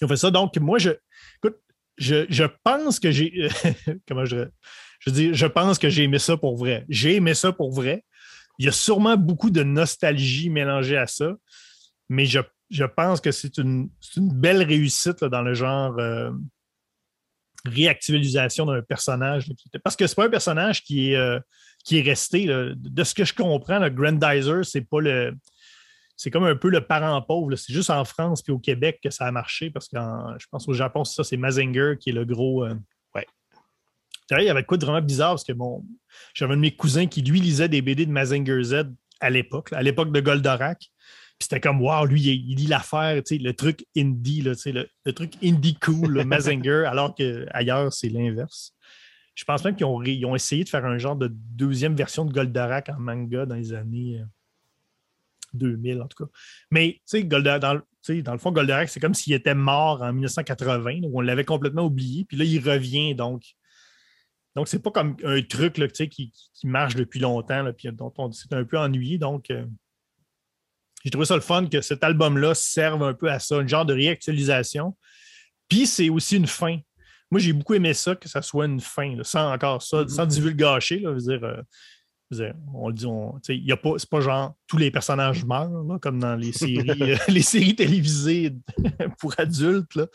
[0.00, 0.32] ils ont fait ça.
[0.32, 0.90] Donc, moi, je,
[1.36, 1.60] écoute,
[1.96, 3.48] je, je pense que j'ai.
[4.08, 4.48] comment je.
[4.98, 6.86] Je dire, je pense que j'ai aimé ça pour vrai.
[6.88, 8.04] J'ai aimé ça pour vrai.
[8.58, 11.34] Il y a sûrement beaucoup de nostalgie mélangée à ça,
[12.08, 16.30] mais je, je pense que c'est une, une belle réussite dans le genre euh,
[17.64, 19.50] réactualisation d'un personnage.
[19.82, 21.38] Parce que c'est pas un personnage qui est, euh,
[21.84, 22.46] qui est resté.
[22.46, 22.70] là.
[22.74, 25.34] De ce que je comprends, le Grandizer, c'est pas le.
[26.16, 27.56] C'est comme un peu le parent pauvre.
[27.56, 29.96] C'est juste en France puis au Québec que ça a marché parce que
[30.38, 32.64] je pense au Japon, c'est ça, c'est Mazinger qui est le gros.
[32.64, 32.74] euh,
[33.14, 33.26] Ouais.
[34.30, 35.84] Il y avait quoi de vraiment bizarre parce que bon,
[36.32, 38.84] j'avais un de mes cousins qui, lui, lisait des BD de Mazinger Z
[39.20, 40.90] à l'époque, à l'époque de Goldorak.
[41.38, 44.52] Puis c'était comme, wow, lui, il, il lit l'affaire, tu sais, le truc indie, là,
[44.66, 48.72] le, le truc indie cool, le Mazinger, alors qu'ailleurs, c'est l'inverse.
[49.34, 52.24] Je pense même qu'ils ont, ils ont essayé de faire un genre de deuxième version
[52.24, 54.24] de Goldorak en manga dans les années euh,
[55.54, 56.30] 2000, en tout cas.
[56.70, 61.00] Mais, tu sais, dans, dans le fond, Goldorak, c'est comme s'il était mort en 1980,
[61.04, 63.42] où on l'avait complètement oublié, puis là, il revient, donc.
[64.54, 67.88] Donc, c'est pas comme un truc là, qui, qui- qui marche depuis longtemps, là, puis
[67.90, 69.18] dont on s'est un peu ennuyé.
[69.18, 69.66] Donc, euh,
[71.04, 73.84] j'ai trouvé ça le fun que cet album-là serve un peu à ça, un genre
[73.84, 74.96] de réactualisation.
[75.68, 76.78] Puis, c'est aussi une fin.
[77.30, 80.26] Moi, j'ai beaucoup aimé ça, que ça soit une fin, là, sans encore ça, sans
[80.26, 81.00] divulgacher.
[81.00, 81.60] Là, je veux dire, euh,
[82.30, 85.44] veux dire, on le dit, on- y a pas, c'est pas genre tous les personnages
[85.44, 88.54] meurent, là, comme dans les séries, euh, les séries télévisées
[89.18, 90.06] pour adultes là,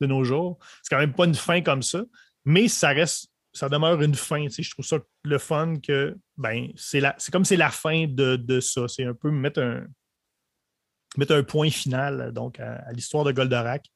[0.00, 0.58] de nos jours.
[0.82, 2.02] C'est quand même pas une fin comme ça,
[2.44, 4.46] mais ça reste, ça demeure une fin.
[4.48, 8.36] Je trouve ça le fun que ben, c'est, la, c'est comme c'est la fin de,
[8.36, 8.88] de ça.
[8.88, 9.84] C'est un peu mettre un,
[11.18, 13.86] mettre un point final donc, à, l'histoire de Goldorak.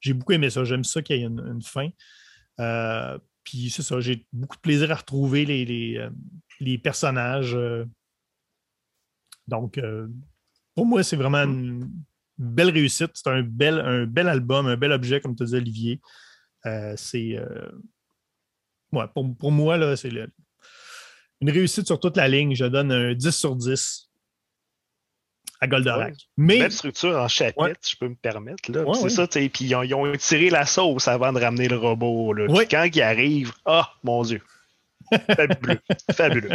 [0.00, 0.64] J'ai beaucoup aimé ça.
[0.64, 1.88] J'aime ça qu'il y ait une, fin.
[2.60, 7.54] Euh, puis c'est ça, j'ai beaucoup de plaisir à retrouver les, les, euh, personnages.
[7.54, 7.84] euh.
[9.46, 10.08] donc, euh,
[10.74, 11.90] pour moi, c'est vraiment une
[12.38, 13.10] belle réussite.
[13.14, 16.00] C'est un bel, un bel album, un bel objet, comme tu disais, Olivier.
[16.66, 17.36] Euh, c'est.
[17.36, 17.70] euh,
[18.92, 20.10] ouais, pour, pour moi, là, c'est
[21.40, 22.54] une réussite sur toute la ligne.
[22.54, 24.10] Je donne un 10 sur 10
[25.60, 26.12] à Goldorak.
[26.12, 26.16] Ouais.
[26.36, 26.58] Mais.
[26.58, 27.74] Belle structure en chapitre, Ouais.
[27.88, 28.70] je peux me permettre.
[28.70, 28.82] Là.
[28.84, 29.48] Ouais, c'est ça, tu sais.
[29.48, 32.32] Puis ils ont, ils ont tiré la sauce avant de ramener le robot.
[32.32, 32.46] Là.
[32.46, 32.66] Puis Ouais.
[32.70, 34.42] quand il arrive, ah, mon Dieu.
[35.34, 35.80] Fabuleux.
[36.12, 36.50] Fabuleux.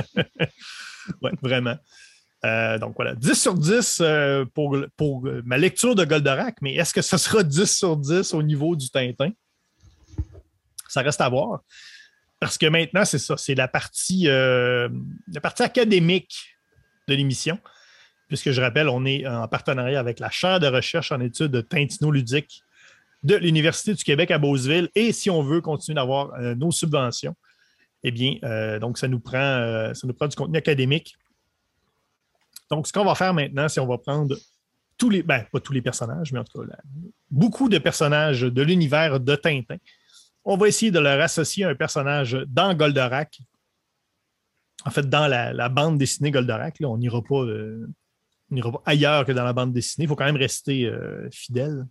[1.22, 1.78] Ouais, vraiment.
[2.44, 6.74] Euh, donc voilà, 10 sur 10 euh, pour, pour euh, ma lecture de Goldorak, mais
[6.74, 9.30] est-ce que ce sera 10 sur 10 au niveau du Tintin?
[10.88, 11.62] Ça reste à voir.
[12.40, 14.90] Parce que maintenant, c'est ça, c'est la partie, la
[15.42, 16.58] partie académique
[17.08, 17.60] de l'émission.
[18.32, 21.60] Puisque je rappelle, on est en partenariat avec la chaire de recherche en études de
[21.60, 22.64] Tintino-Ludique
[23.24, 24.88] de l'Université du Québec à Beauceville.
[24.96, 27.36] Et si on veut continuer d'avoir euh, nos subventions,
[28.04, 31.18] eh bien, euh, donc ça nous, prend, euh, ça nous prend du contenu académique.
[32.70, 34.38] Donc, ce qu'on va faire maintenant, c'est on va prendre
[34.98, 36.78] tous les, ben, pas tous les personnages, mais en tout cas, là,
[37.30, 39.76] beaucoup de personnages de l'univers de Tintin.
[40.46, 43.42] On va essayer de leur associer un personnage dans Goldorak.
[44.86, 47.90] En fait, dans la, bande dessinée Goldorak, là, on n'ira pas, euh,
[48.52, 50.06] n'ira pas ailleurs que dans la bande dessinée.
[50.06, 51.86] Il faut quand même rester euh, fidèle.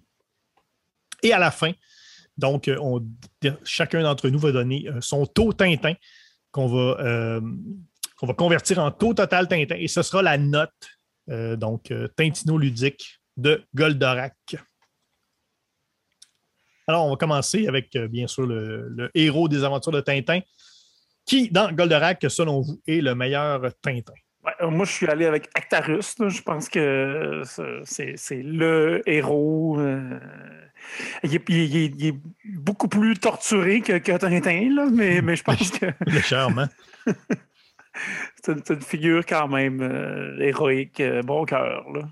[1.22, 1.72] Et à la fin,
[2.36, 3.00] donc, euh,
[3.64, 5.94] chacun d'entre nous va donner euh, son taux Tintin
[6.50, 7.40] qu'on va,
[8.22, 9.76] va convertir en taux total Tintin.
[9.76, 10.70] Et ce sera la note,
[11.28, 14.56] donc, Tintino-ludique de Goldorak.
[16.88, 20.40] Alors, on va commencer avec, bien sûr, le, le héros des aventures de Tintin,
[21.24, 24.14] qui, dans Goldorak, selon vous, est le meilleur Tintin?
[24.60, 26.18] Euh, moi, je suis allé avec Actarus.
[26.18, 26.28] là.
[26.28, 27.42] Je pense que
[27.84, 29.78] c'est- c'est le héros.
[29.80, 30.18] euh,
[31.22, 32.14] Il est, il est- il est- il est
[32.56, 37.14] beaucoup plus torturé que, que Tintin, là, mais, mais je pense que Le charme, hein?
[38.42, 41.84] c'est une, c'est une figure quand même euh, héroïque, euh, bon cœur.
[41.92, 42.08] là.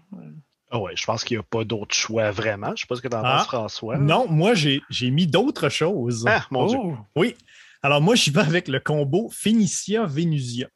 [0.70, 2.72] Ah ouais, je pense qu'il n'y a pas d'autre choix vraiment.
[2.76, 3.38] Je sais pas ce que tu en Ah.
[3.38, 3.96] penses, François.
[3.96, 6.26] Non, moi, j'ai j'ai mis d'autres choses.
[6.28, 6.78] Ah, mon Dieu.
[6.78, 6.96] Oh!
[7.16, 7.34] Oui.
[7.82, 10.68] Alors, moi, je vais avec le combo Phénicia-Vénusia.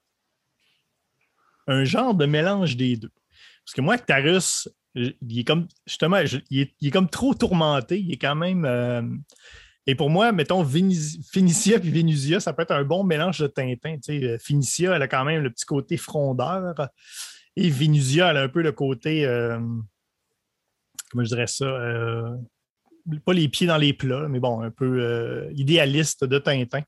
[1.67, 3.13] Un genre de mélange des deux.
[3.65, 6.19] Parce que moi, Actarus, il est comme, justement,
[6.51, 7.99] il est, il est comme trop tourmenté.
[8.01, 8.65] Il est quand même.
[8.65, 9.03] euh,
[9.87, 13.97] Et pour moi, mettons, Phénicia puis Vénusia, ça peut être un bon mélange de Tintin.
[14.39, 16.75] Phénicia, elle a quand même le petit côté frondeur.
[17.57, 19.59] Et Vénusia, elle a un peu le côté, euh,
[21.11, 22.37] comment je dirais ça, euh,
[23.25, 26.83] pas les pieds dans les plats, mais bon, un peu idéaliste de Tintin.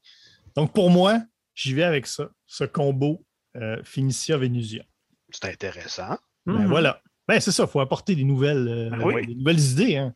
[0.54, 1.20] Donc pour moi,
[1.54, 3.23] j'y vais avec ça, ce combo
[3.56, 4.82] euh, Phénicia-Vénusia.
[5.30, 6.18] C'est intéressant.
[6.46, 6.66] Ben Mhm.
[6.66, 7.00] voilà.
[7.26, 9.26] Ben, c'est ça, il faut apporter des nouvelles, euh, Ben oui.
[9.26, 9.96] des nouvelles idées.
[9.96, 10.14] Hein.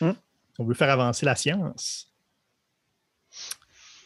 [0.00, 0.10] Mm.
[0.58, 2.12] On veut faire avancer la science.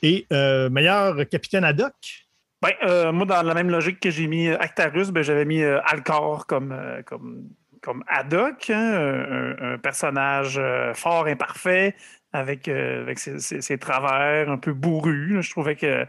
[0.03, 2.27] Et euh, meilleur capitaine ad hoc?
[2.63, 5.81] Ben, euh, moi, dans la même logique que j'ai mis Actarus, ben, j'avais mis euh,
[5.85, 7.49] Alcor comme, euh, comme,
[7.83, 8.95] comme ad hoc, hein,
[9.59, 11.97] un, un personnage euh, fort, imparfait,
[12.37, 15.35] avec, euh, avec ses, ses- ses travers un peu bourrus.
[15.35, 15.41] là.
[15.41, 16.05] Je trouvais que,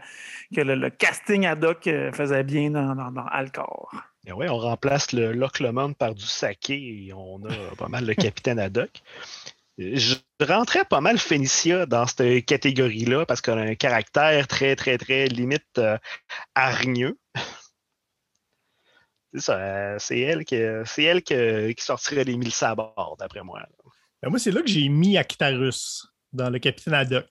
[0.54, 3.90] que le, le casting ad hoc euh, faisait bien dans, dans, dans Alcor.
[4.26, 8.04] Et ouais, on remplace le Loch Lomond par du saké et on a pas mal
[8.04, 9.00] le capitaine Haddock.
[9.78, 14.98] Je rentrais pas mal Phénicia dans cette catégorie-là parce qu'elle a un caractère très, très,
[14.98, 15.96] très limite euh,
[16.54, 17.16] hargneux.
[19.32, 23.42] C'est ça, euh, c'est elle, qui, c'est elle que- qui sortirait les mille sabords, d'après
[23.42, 23.60] moi.
[24.22, 27.28] Ben, moi, c'est là que j'ai mis Actarus dans le capitaine ad hoc.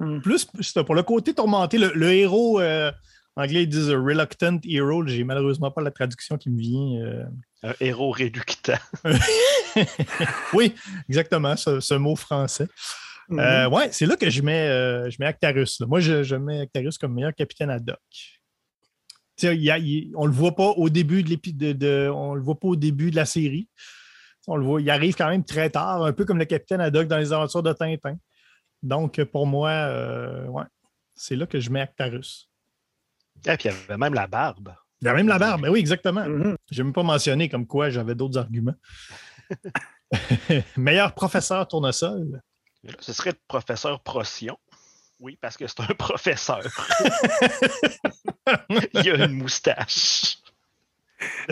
[0.00, 0.20] Mm.
[0.20, 0.44] Plus
[0.84, 2.90] pour le côté tourmenté, le, le héros euh,
[3.36, 5.06] anglais, ils disent reluctant hero.
[5.06, 7.04] J'ai malheureusement pas la traduction qui me vient.
[7.04, 7.24] euh.
[7.64, 8.78] Un héros réductant.
[10.52, 10.74] oui,
[11.08, 12.68] exactement, ce, ce mot français.
[13.30, 15.80] Euh, ouais, c'est là que je mets, euh, je mets Actarus.
[15.80, 15.86] là.
[15.86, 17.98] Moi, je, je mets Actarus comme meilleur capitaine ad hoc.
[19.36, 19.78] Tu sais, il y a-
[20.16, 23.10] on le voit pas au début de de, de- on le voit pas au début
[23.10, 23.68] de la série.
[24.46, 26.96] On le voit, il arrive quand même très tard, un peu comme le capitaine ad
[26.96, 28.16] hoc dans les aventures de Tintin.
[28.82, 30.64] Donc, pour moi, euh, ouais,
[31.14, 32.48] c'est là que je mets Actarus.
[33.46, 34.74] Et puis il y avait même la barbe.
[35.00, 36.24] Il y a même la barbe, ben oui, exactement.
[36.24, 36.56] Mhm.
[36.70, 38.74] Je n'ai même pas mentionné comme quoi j'avais d'autres arguments.
[40.76, 42.42] Meilleur professeur tournesol.
[42.82, 44.58] Là, ce serait le professeur Procyon.
[45.20, 46.62] Oui, parce que c'est un professeur.
[48.94, 50.38] il a une moustache.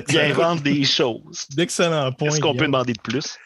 [0.09, 1.49] Il invente des choses.
[1.51, 2.29] D'excellents points.
[2.29, 3.39] Qu'est-ce qu'on peut demander de plus?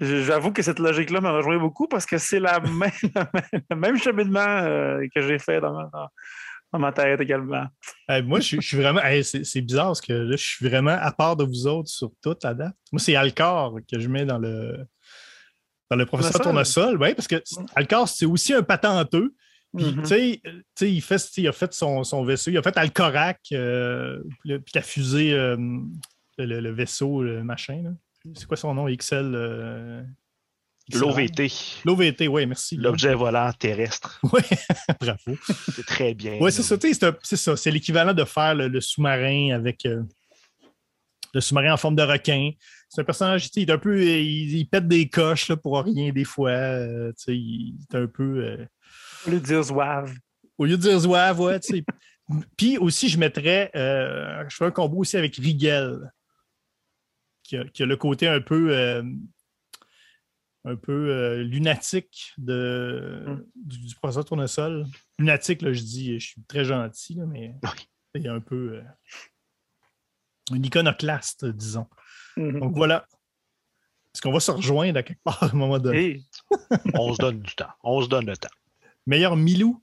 [0.00, 2.90] J'avoue que cette logique-là me rejoint beaucoup parce que c'est la même,
[3.70, 5.90] le même cheminement euh, que j'ai fait dans ma,
[6.72, 7.66] dans- ma tête également.
[8.08, 9.00] Hey, moi, je, suis- je suis vraiment.
[9.02, 12.10] hey, c'est bizarre parce que là, je suis vraiment à part de vous autres sur
[12.22, 12.74] toute la date.
[12.92, 14.86] Moi, c'est Alcor que je mets dans le,
[15.90, 17.00] dans le professeur Tournesol.
[17.00, 17.42] Oui, parce que
[17.74, 19.34] Alcor, c'est aussi un patenteux.
[19.76, 20.02] Puis, Mhm.
[20.02, 22.50] tu sais, tu sais, il, fait, il a fait son, son vaisseau.
[22.50, 25.56] Il a fait Alcorac, euh, puis la fusée, euh,
[26.38, 27.82] le, le vaisseau, le machin.
[27.84, 27.90] là.
[28.34, 28.86] C'est quoi son nom?
[28.88, 29.32] XL.
[29.34, 30.02] euh,
[30.90, 31.00] XL?
[31.00, 31.50] L'OVT,
[31.84, 32.76] L'OVT, oui, merci.
[32.76, 34.20] l'objet volant terrestre.
[34.32, 34.40] Oui,
[35.00, 35.38] bravo.
[35.74, 36.38] C'est très bien.
[36.40, 37.56] Oui, c'est ça, tu sais, c'est ça.
[37.56, 40.02] C'est l'équivalent de faire le, le sous-marin avec euh,
[41.34, 42.50] le sous-marin en forme de requin.
[42.88, 44.02] C'est un personnage, tu sais, il est un peu.
[44.02, 46.50] Il, il pète des coches là, pour rien des fois.
[46.50, 48.44] euh, tu sais, il est un peu.
[48.44, 48.66] euh,
[49.26, 50.14] Au lieu de dire zouave.
[50.56, 51.84] au lieu de dire zouave, ouais, tu sais.
[52.56, 53.70] Puis aussi, je mettrais.
[53.76, 56.10] euh, je fais un combo aussi avec Rigel.
[57.48, 58.76] Qui a, qui a le côté un peu.
[58.76, 59.02] euh,
[60.64, 63.44] un peu euh, lunatique de, Mm.
[63.54, 64.84] du, du professeur Tournesol.
[65.18, 67.54] Lunatique, là, je dis, je suis très gentil, là, mais
[68.14, 68.82] il y a un peu euh,
[70.54, 71.86] une iconoclaste, disons.
[72.36, 72.60] Mhm.
[72.60, 73.06] Donc voilà.
[74.14, 76.22] Est-ce qu'on va se rejoindre à quelque part à un moment donné?
[76.94, 77.70] On se donne du temps.
[77.82, 78.48] On se donne le temps.
[79.06, 79.82] Meilleur Milou?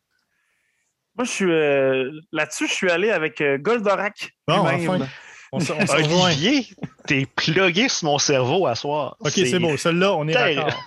[1.15, 4.35] moi, je suis euh, là-dessus, je suis allé avec euh, Goldorak.
[4.47, 5.07] Bon, enfin.
[5.51, 6.23] On se, on.
[6.25, 6.67] Olivier,
[7.07, 9.15] t'es plugué sur mon cerveau à soir.
[9.19, 9.77] OK, c'est beau.
[9.77, 10.33] Celui-là, on est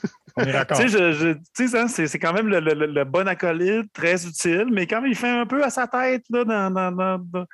[1.68, 5.00] sais, hein, c'est quand même le, le- le- le bon acolyte, très utile, mais quand
[5.00, 7.44] même, il fait un peu à sa tête là, dans, dans, dans, dans-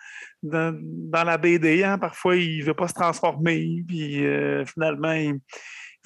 [0.43, 1.83] dans- dans la BD.
[1.83, 1.97] hein.
[1.99, 5.35] Parfois, il ne veut pas se transformer, puis euh, finalement, il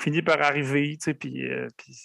[0.00, 0.96] finit par arriver.
[0.96, 1.96] tu sais, Puis, euh, puis,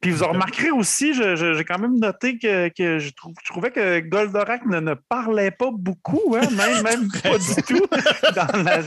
[0.00, 3.44] puis vous en remarquerez aussi, je- je- j'ai quand même noté que, que je, je
[3.50, 7.86] trouvais que Goldorak ne, ne parlait pas beaucoup, hein, même, même pas du tout.
[8.34, 8.82] Dans la,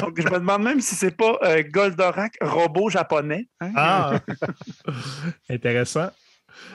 [0.00, 3.48] donc, je me demande même si c'est pas euh, Goldorak robot japonais.
[3.60, 3.72] hein.
[3.76, 4.20] Ah!
[5.50, 6.10] Intéressant.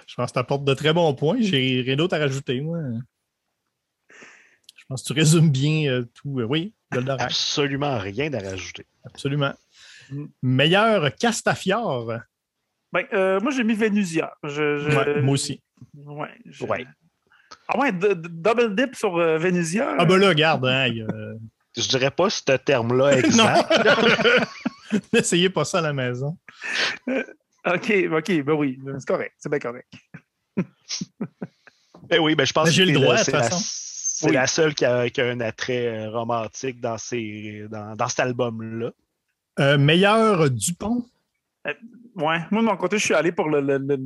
[0.08, 1.38] Je pense que tu apportes de très bons points.
[1.39, 2.80] J'ai rien d'autre à rajouter, moi.
[4.10, 6.39] Je pense que tu résumes bien euh, tout.
[6.39, 8.86] Euh, oui, Goldorak, Absolument rien à rajouter.
[9.06, 9.54] absolument.
[10.41, 12.14] Meilleur Castafiore.
[12.93, 14.34] Ben, euh, moi, j'ai mis Vénusia.
[14.43, 15.62] Je, je- Ouais, moi aussi.
[15.93, 16.30] Ouais.
[16.45, 16.86] je- Ouais.
[17.70, 19.95] Ah ouais, double dip sur euh, Vénusia.
[19.97, 23.72] Ah ben là, regarde, hein, a- Je dirais pas ce terme-là exact.
[25.14, 26.38] N'essayez pas ça à la maison.
[27.08, 29.88] OK, OK, ben oui, c'est correct, c'est bien correct.
[32.10, 33.49] Ben oui, ben je pense j'ai que le c'est droit, la- de c'est toute la,
[33.49, 33.62] façon.
[33.64, 34.34] c'est Oui.
[34.34, 38.22] la seule qui a, qui a un attrait euh, romantique dans, ces, dans, dans cet
[38.22, 38.91] album-là.
[39.60, 41.05] Euh, meilleur Dupont?
[42.16, 43.97] Ouais, moi, de mon côté, je suis allé pour le, le- le-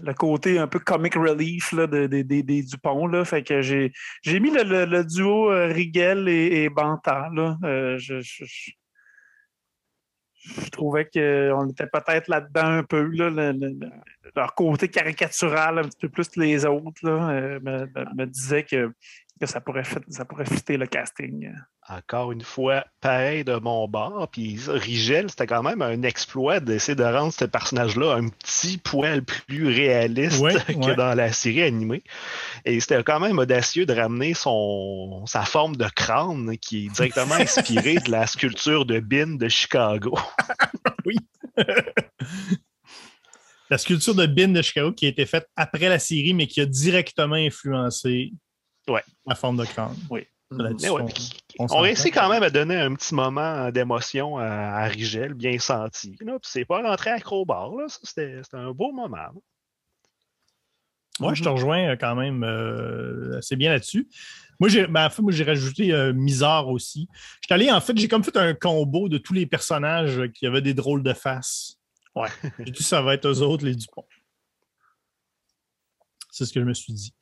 [0.00, 3.06] le côté un peu comic relief là, de- de- de- des Dupont.
[3.06, 3.24] Là.
[3.24, 7.28] Fait que j'ai, j'ai mis le, duo euh, Rigel et, et Banta.
[7.34, 7.56] Là.
[7.64, 8.70] Euh, je, je- je-
[10.70, 13.02] trouvais qu'on était peut-être là-dedans un peu.
[13.02, 13.90] Là, le- le- le-
[14.36, 18.62] leur côté caricatural, un petit peu plus que les autres, là, euh, me- me disait
[18.62, 18.92] que,
[19.38, 21.50] que ça pourrait fit- ça pourrait fitter le casting.
[21.88, 24.28] Encore une fois, pareil de mon bord.
[24.30, 29.22] Puis Rigel, c'était quand même un exploit d'essayer de rendre ce personnage-là un petit poil
[29.24, 30.96] plus réaliste Ouais, que ouais.
[30.96, 32.02] dans la série animée.
[32.64, 37.34] Et c'était quand même audacieux de ramener son, sa forme de crâne qui est directement
[37.38, 40.18] inspirée de la sculpture de Bin de Chicago.
[43.70, 46.60] La sculpture de Bin de Chicago qui a été faite après la série, mais qui
[46.62, 48.32] a directement influencé
[48.88, 49.04] Ouais.
[49.26, 49.94] la forme de crâne.
[50.10, 50.26] Oui.
[50.50, 50.88] Ouais,
[51.58, 56.16] on- réussit quand même à donner un petit moment d'émotion à, à Rigel, bien senti.
[56.20, 56.38] là.
[56.40, 57.70] Puis c'est pas rentré à Crowbar,
[58.02, 59.16] C'était c'était un beau moment.
[59.16, 59.32] là.
[61.20, 64.08] Moi, je te rejoins euh, quand même euh, assez bien là-dessus.
[64.60, 67.08] Moi, j'ai ben, en fait, moi, j'ai rajouté euh, Misard aussi.
[67.42, 70.62] J'étais allé, en fait, j'ai comme fait un combo de tous les personnages qui avaient
[70.62, 71.76] des drôles de faces.
[72.14, 72.28] Ouais.
[72.60, 74.06] J'ai dit ça va être eux autres, les Dupont.
[76.30, 77.14] C'est ce que je me suis dit.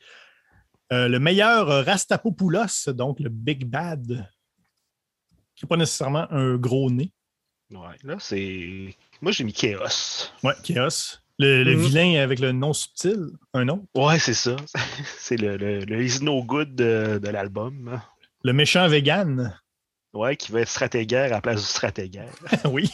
[0.93, 4.28] Euh, le meilleur Rastapopoulos, donc le Big Bad,
[5.55, 7.12] qui n'est pas nécessairement un gros nez.
[7.70, 8.95] Ouais, là, c'est.
[9.20, 10.30] Moi, j'ai mis Chaos.
[10.45, 11.18] Ouais, Chaos.
[11.39, 11.82] Le, le Mhm.
[11.82, 13.87] vilain avec le nom subtil, un nom.
[13.95, 14.55] Ouais, c'est ça.
[15.18, 18.01] c'est le, le, le Is No Good de, de l'album.
[18.45, 19.59] Le méchant vegan.
[20.14, 22.32] Ouais, qui va être stratégaire à la place du stratégaire.
[22.70, 22.91] oui.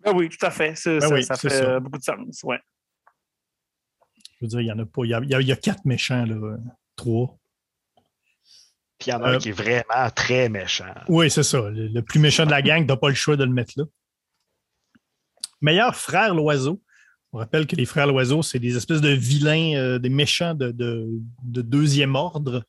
[0.00, 0.76] Ben oui, tout à fait.
[0.76, 1.80] Ça, Ben ça- oui, ça fait ça.
[1.80, 2.42] beaucoup de sens.
[2.44, 2.60] Ouais.
[4.40, 5.02] Je veux dire, il y en a pas.
[5.04, 6.34] Il y a, il y a- il y a quatre méchants, là.
[6.34, 6.56] euh,
[6.96, 7.36] Trois.
[8.98, 10.94] Puis il y en a Euh, un qui est vraiment très méchant.
[11.08, 11.68] Oui, c'est ça.
[11.68, 13.84] Le, le plus méchant de la gang, t'as pas le choix de le mettre là.
[15.60, 16.80] Meilleur frère l'oiseau.
[17.32, 20.70] On rappelle que les frères l'oiseau, c'est des espèces de vilains, euh, des méchants de,
[20.70, 21.06] de-
[21.42, 22.62] de deuxième ordre.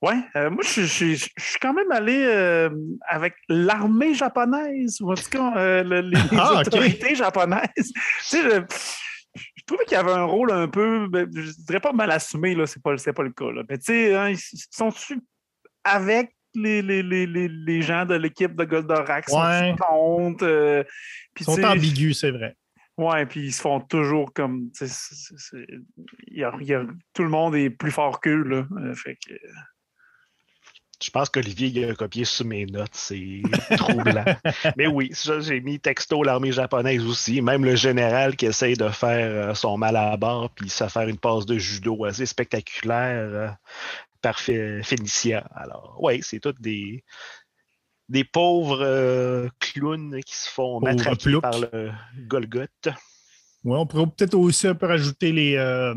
[0.00, 2.70] Ouais, euh, moi, je, je- je- je suis quand même allé euh,
[3.08, 7.68] avec l'armée japonaise, ou en tout cas, euh, le- les, Ah, autorités japonaises.
[7.76, 7.92] tu
[8.22, 8.64] sais,
[9.34, 12.54] je, trouvais qu'il y avait un rôle un peu, ben, je dirais pas mal assumé,
[12.54, 13.50] là, c'est pas, c'est pas le cas.
[13.50, 13.62] Là.
[13.68, 14.38] Mais tu sais, hein, ils
[14.70, 15.20] sont-tu
[15.84, 19.26] avec les, les, les, les, les gens de l'équipe de Goldorak?
[19.28, 19.32] Ouais.
[19.32, 20.44] Sont-ils contre?
[20.46, 20.84] euh,
[21.40, 22.56] Ils sont ambigus, c'est vrai.
[22.98, 24.70] Ouais, puis ils se font toujours comme.
[26.44, 28.66] a- y a- tout le monde est plus fort qu'eux, là.
[28.78, 29.32] Euh, fait que.
[31.02, 32.94] Je pense qu'Olivier a copié sur mes notes.
[32.94, 33.42] C'est
[33.76, 34.24] troublant.
[34.76, 37.40] Mais oui, ça, j'ai mis texto l'armée japonaise aussi.
[37.42, 41.08] Même le général qui essaye de faire euh, son mal à bord puis se faire
[41.08, 43.48] une passe de judo assez spectaculaire euh,
[44.20, 45.44] par Ph- Phénicia.
[45.54, 47.02] Alors, oui, c'est tous des,
[48.08, 51.42] des pauvres euh, clowns qui se font ploucs.
[51.42, 51.90] par le
[52.28, 52.88] Golgoth.
[53.64, 55.94] Ouais, on pourrait peut-être aussi un peu rajouter les, euh,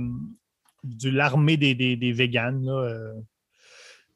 [1.03, 2.65] l'armée des, des, des véganes.
[2.65, 3.13] là, euh,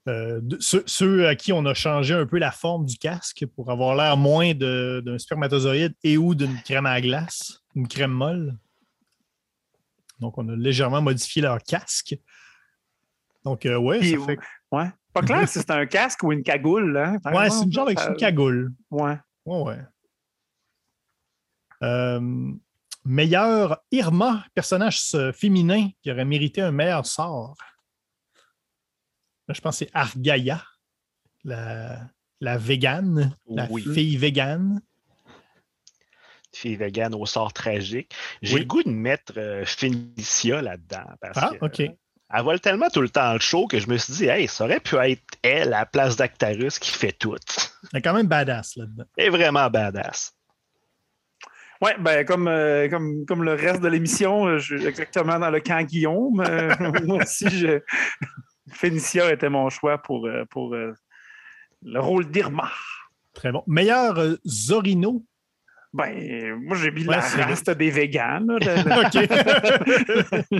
[0.10, 3.70] euh, ceux, ceux à qui on a changé un peu la forme du casque pour
[3.70, 8.58] avoir l'air moins d'un spermatozoïde et ou d'une crème à glace, une crème molle.
[10.20, 12.18] Donc, on a légèrement modifié leur casque.
[13.46, 14.40] Donc, euh, ouais, Puis, ça fait.
[14.72, 14.90] Ouais.
[15.14, 17.18] Pas clair si c'est un casque ou une cagoule, hein?
[17.26, 18.74] Ouais, c'est une genre avec une cagoule.
[18.92, 19.18] Ouais.
[19.46, 19.80] Ouais, ouais.
[21.84, 22.52] Euh,
[23.06, 27.56] meilleur Irma, personnage euh, féminin qui aurait mérité un meilleur sort.
[29.50, 30.64] Je pense que c'est Argaia,
[31.44, 32.00] la,
[32.40, 33.84] la végane, la Oui.
[33.94, 34.82] fille végane.
[36.54, 38.14] Fille végane au sort tragique.
[38.42, 38.60] J'ai Oui.
[38.62, 41.06] le goût de mettre euh, Phénicia là-dedans.
[41.22, 41.80] Parce Ah, que, OK.
[42.32, 44.66] Elle vole tellement tout le temps le show que je me suis dit, hey, ça
[44.66, 47.36] aurait pu être elle, à la place d'Actarus, qui fait tout.
[47.92, 49.06] Elle est quand même badass là-dedans.
[49.18, 50.36] Elle est vraiment badass.
[51.82, 55.50] Ouais, ben comme, euh, comme, comme le reste de l'émission, euh, je suis exactement dans
[55.50, 56.42] le camp Guillaume.
[56.42, 56.76] Euh,
[57.06, 57.80] moi aussi, je...
[58.72, 60.94] Phénicia était mon choix pour, euh, pour euh,
[61.84, 62.70] le rôle d'Irma.
[63.34, 63.64] Très bon.
[63.68, 65.26] Meilleur euh, Zorino?
[65.94, 67.96] Ben, moi, j'ai mis Ouais, la race des de-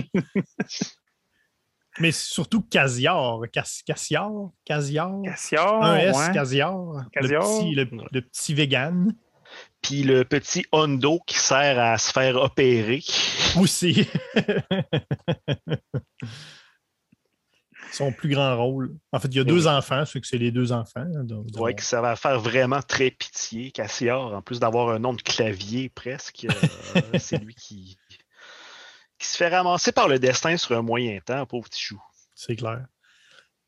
[1.98, 3.40] Mais surtout Casiar.
[3.52, 4.30] Cas- Cassiar?
[4.64, 5.12] Casiar?
[5.24, 6.32] Cassiar, Un S, ouais.
[6.32, 6.74] Casiar.
[7.14, 9.14] Le petit, le, le petit vegan.
[9.82, 13.02] Puis le petit Hondo qui sert à se faire opérer.
[13.58, 14.08] Aussi.
[17.92, 18.94] Son plus grand rôle.
[19.12, 19.72] En fait, il y a Eh deux oui.
[19.72, 21.00] enfants, c'est que c'est les deux enfants.
[21.00, 23.70] hein, donc- Ouais, qui ça va faire vraiment très pitié.
[23.72, 27.96] Cassiar, en plus d'avoir un nom de clavier presque, euh, c'est lui qui,
[29.18, 32.00] qui se fait ramasser par le destin sur un moyen temps, pauvre petit chou.
[32.34, 32.86] C'est clair.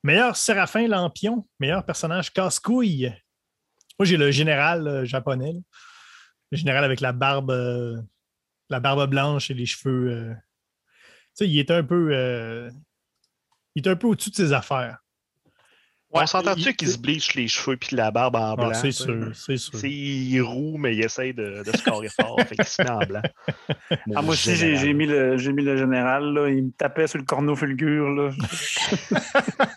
[0.05, 3.13] Meilleur Séraphin Lampion, meilleur personnage casse-couille.
[3.99, 5.53] Moi, j'ai le général euh, japonais.
[5.53, 5.61] là.
[6.53, 8.01] le général avec la barbe, euh,
[8.71, 10.35] la barbe blanche et les cheveux.
[11.37, 12.71] Tu sais, il était un peu.
[13.75, 14.99] Il était un peu au-dessus de ses affaires.
[16.15, 18.75] On s'entend-tu il- qu'il se bleach les cheveux puis la barbe en Ah, blanc?
[18.75, 19.79] c'est sûr, c'est sûr.
[19.79, 22.39] C'est il est roux, mais il essaye de, de scorer fort.
[22.47, 23.23] fait qu'il se met en blanc.
[24.15, 26.35] Ah, moi aussi, j'ai j'ai mis, le- j'ai mis le général.
[26.35, 26.51] Là.
[26.51, 28.11] Il me tapait sur le corneau fulgure.
[28.11, 28.31] Là.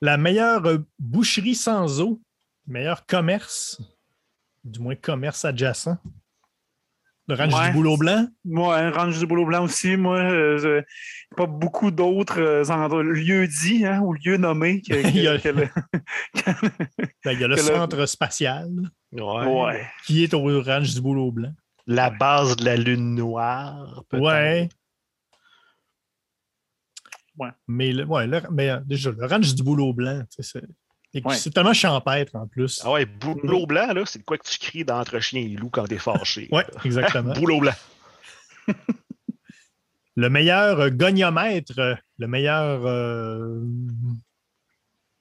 [0.00, 2.20] La meilleure euh, boucherie sans eau,
[2.66, 3.80] meilleur commerce,
[4.62, 5.96] du moins commerce adjacent.
[7.28, 7.66] Le ranch Ouais.
[7.68, 8.26] du boulot blanc?
[8.46, 9.96] Moi, un range du boulot blanc aussi.
[9.98, 14.94] Moi, euh, je- pas beaucoup d'autres euh, endroits- lieux dits hein, ou lieux nommés que,
[15.02, 15.68] que- Il y a- que le-
[17.24, 18.70] Ben, il y a le Que le- centre spatial
[19.12, 19.22] Ouais.
[19.22, 21.52] Euh, qui est au ranch du boulot blanc.
[21.86, 24.04] La base de la lune noire.
[24.08, 24.22] peut-être.
[24.24, 24.68] Ouais.
[27.38, 27.50] Ouais.
[27.68, 30.62] Mais, le, ouais, le- mais, euh, déjà, le ranch du boulot blanc, c'est
[31.14, 31.34] et Ouais.
[31.34, 32.82] c'est tellement champêtre en plus.
[32.84, 35.70] Ah ouais, boulot blanc, là, c'est de quoi que tu cries d'entre chien et loup
[35.70, 36.48] quand t'es fâché.
[36.52, 37.32] Ouais, exactement.
[37.38, 37.72] Boulot blanc.
[40.16, 41.80] le meilleur euh, goniomètre,
[42.18, 43.60] le meilleur euh,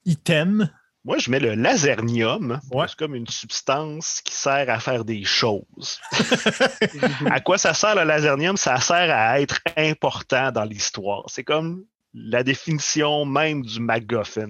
[0.06, 0.70] item.
[1.06, 2.60] Moi, je mets le lasernium.
[2.72, 2.86] Ouais.
[2.90, 6.02] C'est comme une substance qui sert à faire des choses.
[7.32, 8.58] à quoi ça sert le lasernium?
[8.58, 11.24] Ça sert à être important dans l'histoire.
[11.28, 14.50] C'est comme la définition même du MacGuffin.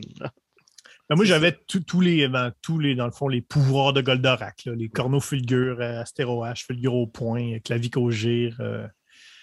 [1.09, 4.01] Ben, moi, j'avais tous tous les, ben, tous les, dans le fond, les pouvoirs de
[4.01, 8.57] Goldorak, là, les corneaux fulgures, euh, astéroache, fulgure au point, clavicogire.
[8.59, 8.85] euh.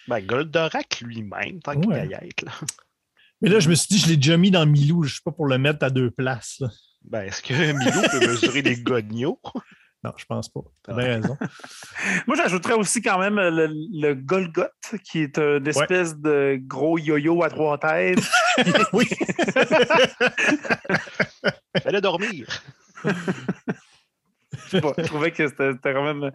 [0.09, 2.07] Ben, Goldorak lui-même, tant qu'il Ouais.
[2.07, 2.21] Là.
[3.41, 5.33] Mais là, je me suis dit, je l'ai déjà mis dans Milou, je sais pas
[5.33, 6.57] pour le mettre à deux places.
[6.61, 6.69] là.
[7.05, 9.41] Ben, est-ce que Milou peut mesurer des gognos?
[10.03, 10.61] Non, je pense pas.
[10.83, 11.37] T'as bien raison.
[12.27, 14.71] Moi, j'ajouterais aussi quand même le, le Golgoth,
[15.03, 18.19] qui est une espèce de gros yo-yo à trois têtes.
[18.93, 19.09] oui.
[22.01, 22.47] Dormir.
[24.71, 26.31] Je trouvais que c'était quand même.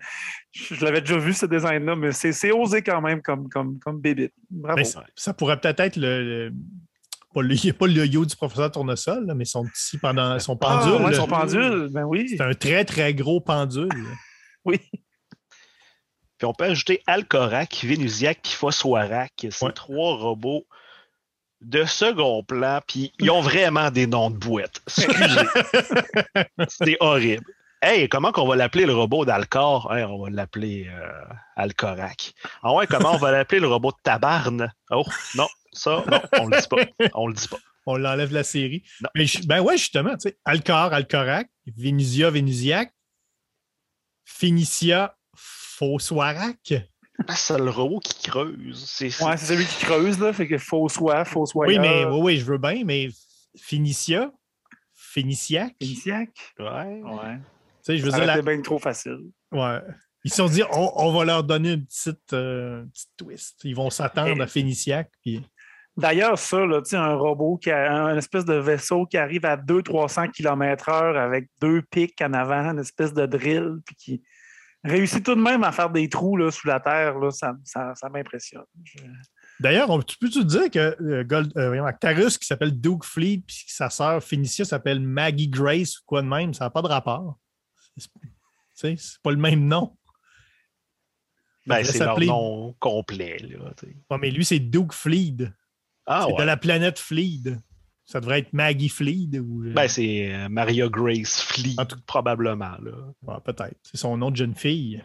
[0.51, 3.99] Je, je l'avais déjà vu ce design-là, mais c'est osé quand même comme, comme, comme
[4.01, 4.31] bébé.
[4.49, 4.77] Bravo.
[4.77, 6.23] Ben, ça, ça pourrait peut-être être le.
[6.49, 6.53] le-
[7.33, 10.79] pas le, pas le yo du professeur Tournesol, là, mais son petit pendant son Ah,
[10.81, 11.05] pendule.
[11.05, 11.17] ouais, là.
[11.17, 12.27] son pendule, ben oui.
[12.29, 13.89] C'est un très, très gros pendule.
[14.65, 14.79] Oui.
[16.37, 19.31] Puis on peut ajouter Alcorac, Vénusiac puis Phosphorac.
[19.37, 19.71] C'est Ouais.
[19.71, 20.65] trois robots
[21.61, 24.81] de second plan, puis ils ont vraiment des noms de boîtes.
[24.87, 25.45] Excusez.
[26.69, 27.43] C'est horrible.
[27.81, 29.93] Hey, comment qu'on va l'appeler le robot d'Alcor?
[29.93, 31.09] Hey, on va l'appeler euh,
[31.55, 32.33] Alcorac.
[32.61, 34.73] Ah ouais, comment on va l'appeler le robot de Tabarne?
[34.91, 35.05] Oh,
[35.35, 37.09] non, ça, non, on le dit pas.
[37.13, 37.57] On le dit pas.
[37.85, 38.83] On l'enlève de la série.
[39.01, 39.09] Non.
[39.15, 41.47] Mais je- ben ouais, justement, tu sais, Alcor, Alcorac,
[41.77, 42.93] Vénusia, Vénusiac,
[44.25, 45.15] Phénicia,
[47.27, 47.27] Phosphorac.
[47.27, 48.85] Ah, c'est le robot qui creuse.
[48.85, 50.33] C'est Ouais, c'est celui qui creuse, là.
[50.33, 51.67] Fait que faux soit, faux soit.
[51.67, 53.09] Oui, mais oui, oui, je veux bien, mais
[53.57, 54.31] Phénicia,
[54.95, 55.75] Phéniciac.
[55.79, 56.29] Tu Initiac?
[56.59, 57.01] Ouais.
[57.03, 57.37] Ouais.
[57.81, 59.19] sais, je veux dire, la- bien trop facile.
[59.51, 59.79] ouais.
[60.25, 63.61] Ils se sont dit, on, on va leur donner une petite, euh, petite twist.
[63.63, 65.09] Ils vont s'attendre Et- à Phéniciac.
[65.21, 65.41] Puis...
[65.95, 69.45] D'ailleurs, ça, là, tu sais, un robot, qui a un espèce de vaisseau qui arrive
[69.45, 74.21] à 200-300 km/h avec deux pics en avant, une espèce de drill, puis qui
[74.83, 77.93] réussit tout de même à faire des trous là, sous la terre, là, ça, ça,
[77.95, 78.63] ça m'impressionne.
[78.83, 78.99] Je-
[79.59, 83.65] D'ailleurs, on- tu peux-tu dire que euh, Gold- euh, Actarus, qui s'appelle Duke Fleet, puis
[83.67, 86.87] que sa sœur Phénicia s'appelle Maggie Grace ou quoi de même, ça n'a pas de
[86.87, 87.37] rapport.
[87.97, 88.27] C'est tu
[88.75, 89.97] sais, c'est pas le même nom.
[91.65, 93.37] Il Ben, c'est leur nom complet.
[93.39, 93.73] Là.
[94.09, 95.53] Ouais, mais lui, c'est Duke Fleed.
[96.05, 96.39] ah, c'est ouais.
[96.39, 97.59] de la planète Fleed.
[98.11, 99.63] Ça devrait être Maggie Fleed ou.
[99.65, 102.71] euh, Ben, c'est euh, Maria Grace Fleet, En tout- probablement.
[102.81, 102.91] Là.
[103.23, 103.75] ouais, peut-être.
[103.83, 105.03] C'est son nom de jeune fille.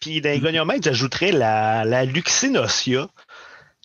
[0.00, 3.08] Puis dans les goniomètres, j'ajouterais la, la Luxinosia.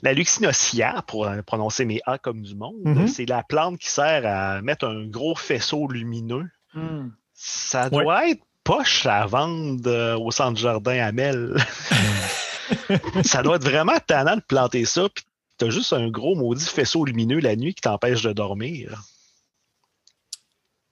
[0.04, 3.08] La Luxinosia, pour euh, prononcer mes A comme du monde, Mhm.
[3.08, 6.46] c'est la plante qui sert à mettre un gros faisceau lumineux.
[6.74, 7.10] Hmm.
[7.34, 11.56] Ça doit être poche à vendre euh, au centre jardin à Mel.
[13.24, 15.24] ça doit être vraiment tannant de planter ça, puis
[15.60, 19.03] t'as juste un gros maudit faisceau lumineux la nuit qui t'empêche de dormir.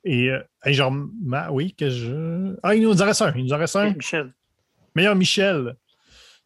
[0.04, 2.56] Et, euh, hey, genre, ma- oui, que je.
[2.64, 3.34] Ah, il nous en reste un.
[3.36, 3.92] Il nous en reste un.
[3.94, 4.34] Michel.
[4.96, 5.76] Meilleur Michel.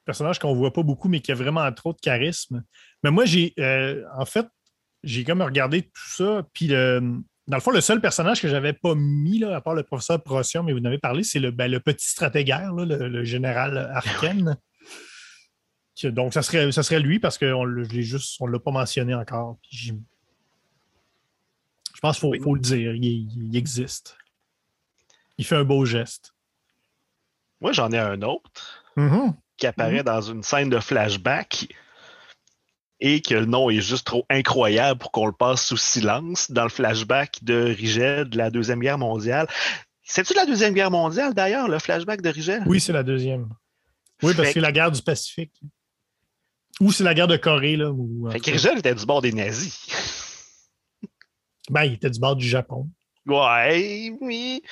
[0.06, 2.64] Personnage qu'on voit pas beaucoup, mais qui a vraiment trop de charisme.
[3.04, 3.54] Mais moi, j'ai.
[3.60, 4.48] euh, en fait,
[5.04, 6.44] j'ai comme regardé tout ça.
[6.54, 7.02] Puis, le-
[7.48, 10.24] dans le fond, le seul personnage que j'avais pas mis, là, à part le professeur
[10.24, 13.24] Procyon, mais vous en avez parlé, c'est le, ben, le petit stratégaire, là, le, le
[13.24, 14.58] général Arken.
[16.04, 19.58] Donc, ça serait, ça serait lui parce qu'on ne l'a pas mentionné encore.
[19.70, 19.94] Je
[22.02, 22.40] pense qu'il faut, Oui.
[22.40, 22.94] faut le dire.
[22.96, 24.18] Il, il existe.
[25.38, 26.34] Il fait un beau geste.
[27.60, 28.84] Moi, j'en ai un autre.
[28.98, 29.34] Mhm.
[29.58, 31.68] qui apparaît dans une scène de flashback
[33.00, 36.64] et que le nom est juste trop incroyable pour qu'on le passe sous silence dans
[36.64, 39.48] le flashback de Rigel de la Deuxième Guerre mondiale.
[40.04, 42.64] C'est-tu la Deuxième Guerre mondiale, d'ailleurs, le flashback de Rigel?
[42.66, 43.48] Oui, c'est la deuxième.
[44.24, 45.54] Oui, parce que c'est la guerre du Pacifique.
[46.80, 47.92] Ou c'est la guerre de Corée, là.
[47.92, 49.88] Ou, Fait que était du bord des nazis.
[51.70, 52.90] ben, il était du bord du Japon.
[53.28, 54.64] Ouais, oui.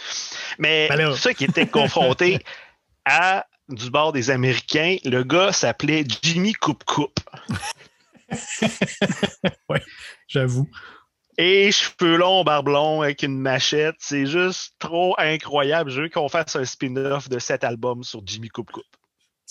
[0.58, 1.16] Mais Ben là.
[1.16, 2.40] ceux qui étaient confrontés
[3.06, 7.20] à du bord des Américains, le gars s'appelait Jimmy Coupe Coupe.
[10.28, 10.68] J'avoue.
[11.38, 13.96] Et cheveux longs, barbe longue, avec une machette.
[14.00, 15.90] C'est juste trop incroyable.
[15.90, 18.84] Je veux qu'on fasse un spin-off de cet album sur Jimmy Coupe Coupe.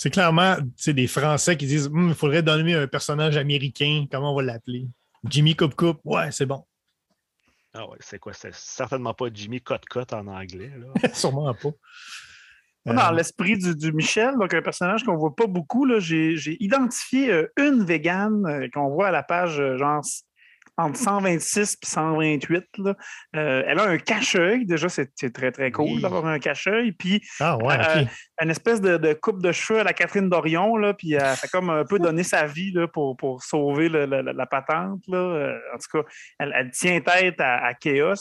[0.01, 0.55] C'est clairement
[0.87, 4.07] des Français qui disent Hum, il faudrait donner un personnage américain.
[4.09, 4.87] Comment on va l'appeler?
[5.25, 5.99] Jimmy Coupe Coupe.
[6.05, 6.65] Ouais, c'est bon.
[7.75, 8.33] Ah ouais, c'est quoi?
[8.33, 10.71] C'est certainement pas Jimmy Cut Cut en anglais.
[10.79, 11.09] Là.
[11.15, 11.71] Sûrement pas.
[12.87, 16.37] Dans Euh, l'esprit du, du Michel, donc un personnage qu'on voit pas beaucoup, là, j'ai,
[16.37, 20.01] j'ai identifié euh, une végane euh, qu'on voit à la page euh, genre
[20.79, 22.65] entre 126 et 128.
[22.79, 22.95] là.
[23.37, 24.65] Euh, elle a un cache-œil.
[24.65, 26.01] Déjà, c'est, très, très cool Oui.
[26.03, 26.93] d'avoir un cache-œil.
[26.93, 28.05] Puis, Ah ouais, Euh,
[28.43, 31.49] une espèce de, de coupe de cheveux à la Catherine Dorion, là, puis elle fait
[31.49, 35.03] comme un peu donner sa vie là, pour, pour sauver le- la, la patente.
[35.09, 35.19] Là.
[35.19, 36.09] Euh, en tout cas,
[36.39, 38.15] elle, elle tient tête à, à Chaos.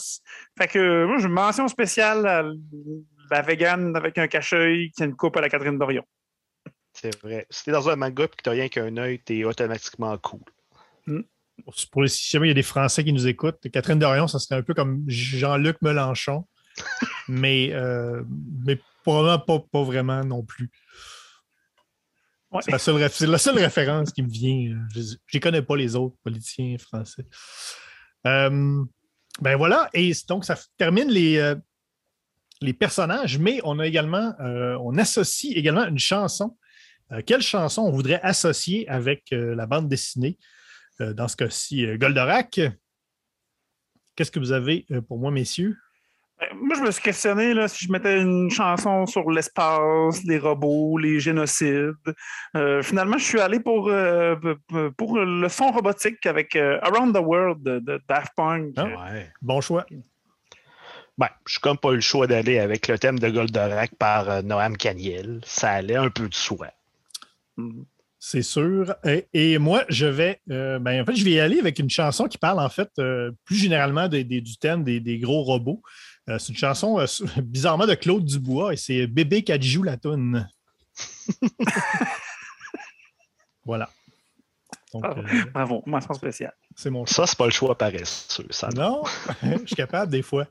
[0.58, 2.44] Fait que moi, j'ai une mention spéciale à
[3.30, 6.04] la végane avec un cache-œil qui a une coupe à la Catherine Dorion.
[6.94, 7.46] C'est vrai.
[7.52, 10.42] Si t'es dans un manga et que t'as rien qu'un œil, t'es automatiquement cool.
[11.92, 14.40] Pour les, si jamais il y a des Français qui nous écoutent, Catherine Dorion, ça
[14.40, 16.46] serait un peu comme Jean-Luc Mélenchon.
[17.28, 18.24] mais, euh,
[18.66, 20.70] mais probablement pas, pas vraiment non plus.
[22.52, 22.62] Ouais.
[22.64, 24.78] C'est la, seule réf- c'est la seule référence qui me vient.
[24.94, 27.26] Je ne connais pas les autres politiciens français.
[28.26, 28.84] Euh,
[29.42, 31.56] ben voilà, et donc ça termine les, euh,
[32.62, 36.58] les personnages, mais on a également, on associe également une chanson.
[37.26, 40.40] Quelle chanson on voudrait associer avec la bande dessinée?
[41.02, 42.60] Euh, dans ce cas-ci, euh, Goldorak.
[44.16, 45.78] Qu'est-ce que vous avez euh, pour moi, messieurs?
[46.42, 50.40] Euh, Moi, je me suis questionné là, si je mettais une chanson sur l'espace, les
[50.40, 51.94] robots, les génocides.
[52.56, 54.36] Euh, finalement, je suis allé pour, euh,
[54.98, 58.74] pour le son robotique avec euh, Around the World de, Daft Punk.
[58.78, 58.86] Ah.
[58.86, 59.32] Ouais.
[59.42, 59.86] Bon choix.
[61.18, 64.30] Ben, je suis comme pas eu le choix d'aller avec le thème de Goldorak par
[64.30, 65.42] euh, Noam Caniel.
[65.46, 66.68] Ça allait un peu de soi.
[67.58, 67.86] Mhm.
[68.20, 68.96] C'est sûr.
[69.06, 71.90] Et, et moi, je vais, euh, ben, en fait, je vais y aller avec une
[71.90, 75.44] chanson qui parle, en fait, euh, plus généralement des- des- du thème des, des gros
[75.44, 75.82] robots.
[76.30, 77.06] Euh, c'est une chanson, euh,
[77.44, 80.48] bizarrement, de Claude Dubois, et c'est Bébé Kadjou la toune.
[83.66, 83.90] voilà.
[84.94, 85.04] Donc,
[85.54, 86.54] Bravo, mention spéciale.
[86.76, 87.26] c'est mon choix.
[87.26, 88.46] Ça, c'est pas le choix paresseux.
[88.50, 89.04] Ça, Non,
[89.44, 90.48] je suis capable des fois.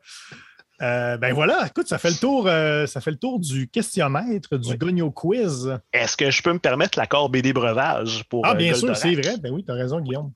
[0.82, 4.24] Euh, ben voilà, écoute, ça fait le tour, euh, ça fait le tour du questionnaire,
[4.52, 4.76] du Oui.
[4.76, 5.78] Gogno Quiz.
[5.92, 9.14] Est-ce que je peux me permettre l'accord BD Breuvage pour Ah, euh, bien sûr, c'est
[9.14, 9.38] vrai.
[9.38, 10.32] Ben oui, tu as raison, Guillaume.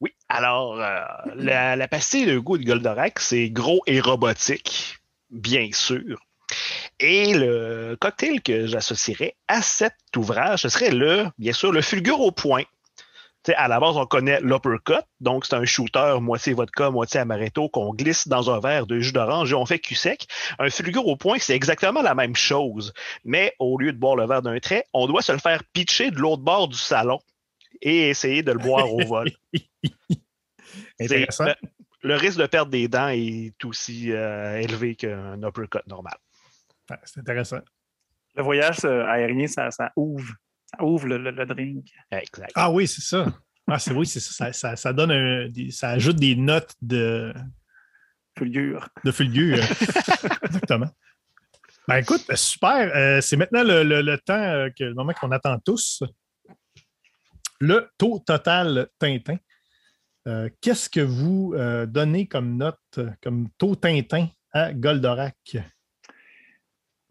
[0.00, 4.98] Oui, alors, la, la pastille de goût de Goldorak, c'est gros et robotique,
[5.30, 6.18] bien sûr.
[6.98, 12.20] Et le cocktail que j'associerais à cet ouvrage, ce serait le, bien sûr, le fulgure
[12.20, 12.64] au point.
[13.56, 17.94] À la base, on connaît l'uppercut, donc c'est un shooter moitié vodka, moitié amaretto qu'on
[17.94, 20.26] glisse dans un verre de jus d'orange et on fait cul sec.
[20.58, 22.92] Un fulgure au point, c'est exactement la même chose,
[23.24, 26.10] mais au lieu de boire le verre d'un trait, on doit se le faire pitcher
[26.10, 27.18] de l'autre bord du salon
[27.80, 29.30] et essayer de le boire au vol.
[31.00, 31.46] Intéressant.
[31.46, 31.56] C'est-
[32.02, 36.14] Le, le risque de perdre des dents est aussi euh, élevé qu'un uppercut normal.
[36.90, 37.60] Ouais, C'est intéressant.
[38.34, 40.32] Le voyage euh, aérien, ça, ça ouvre.
[40.70, 41.86] Ça ouvre le, le- le drink.
[42.10, 42.52] Exact.
[42.54, 43.26] Ah oui, c'est ça.
[43.66, 44.32] Ah, c'est oui, c'est ça.
[44.46, 47.32] Ça, ça- ça donne un- ça ajoute des notes de,
[48.38, 48.88] Fulgure.
[49.04, 49.58] de fulgure.
[50.44, 50.88] Exactement.
[51.88, 52.90] Ben écoute, super.
[52.94, 56.02] Euh, c'est maintenant le, le- le temps, euh, que, le moment qu'on attend tous.
[57.60, 59.36] Le taux total Tintin.
[60.28, 65.56] Euh, Qu'est-ce que vous euh, donnez comme note, comme taux Tintin à Goldorak?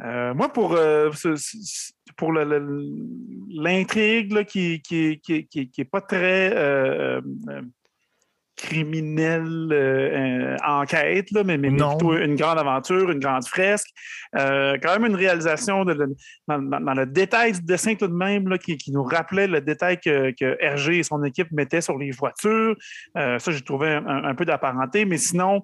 [0.02, 1.12] Euh, moi, pour, euh,
[2.16, 2.32] pour
[3.52, 7.62] l'intrigue qui qui, qui, qui, qui est pas très euh, euh,
[8.60, 13.88] criminelle euh, enquête, là, mais, mais, plutôt une grande aventure, une grande fresque.
[14.36, 15.94] Euh, quand même une réalisation de,
[16.48, 20.00] dans, le détail du dessin tout de même là, qui, qui nous rappelait le détail
[20.00, 22.76] que, que Hergé et son équipe mettaient sur les voitures.
[23.18, 25.64] Euh, ça, j'ai trouvé un, un peu d'apparenté, mais sinon,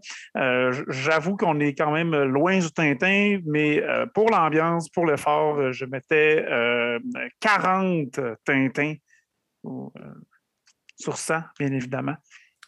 [0.87, 3.83] j'avoue qu'on est quand même loin du Tintin, mais
[4.13, 6.99] pour l'ambiance, pour l'effort, je mettais euh,
[7.41, 8.95] 40 Tintins
[10.97, 12.15] sur 100, bien évidemment.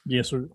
[0.07, 0.47] Bien sûr.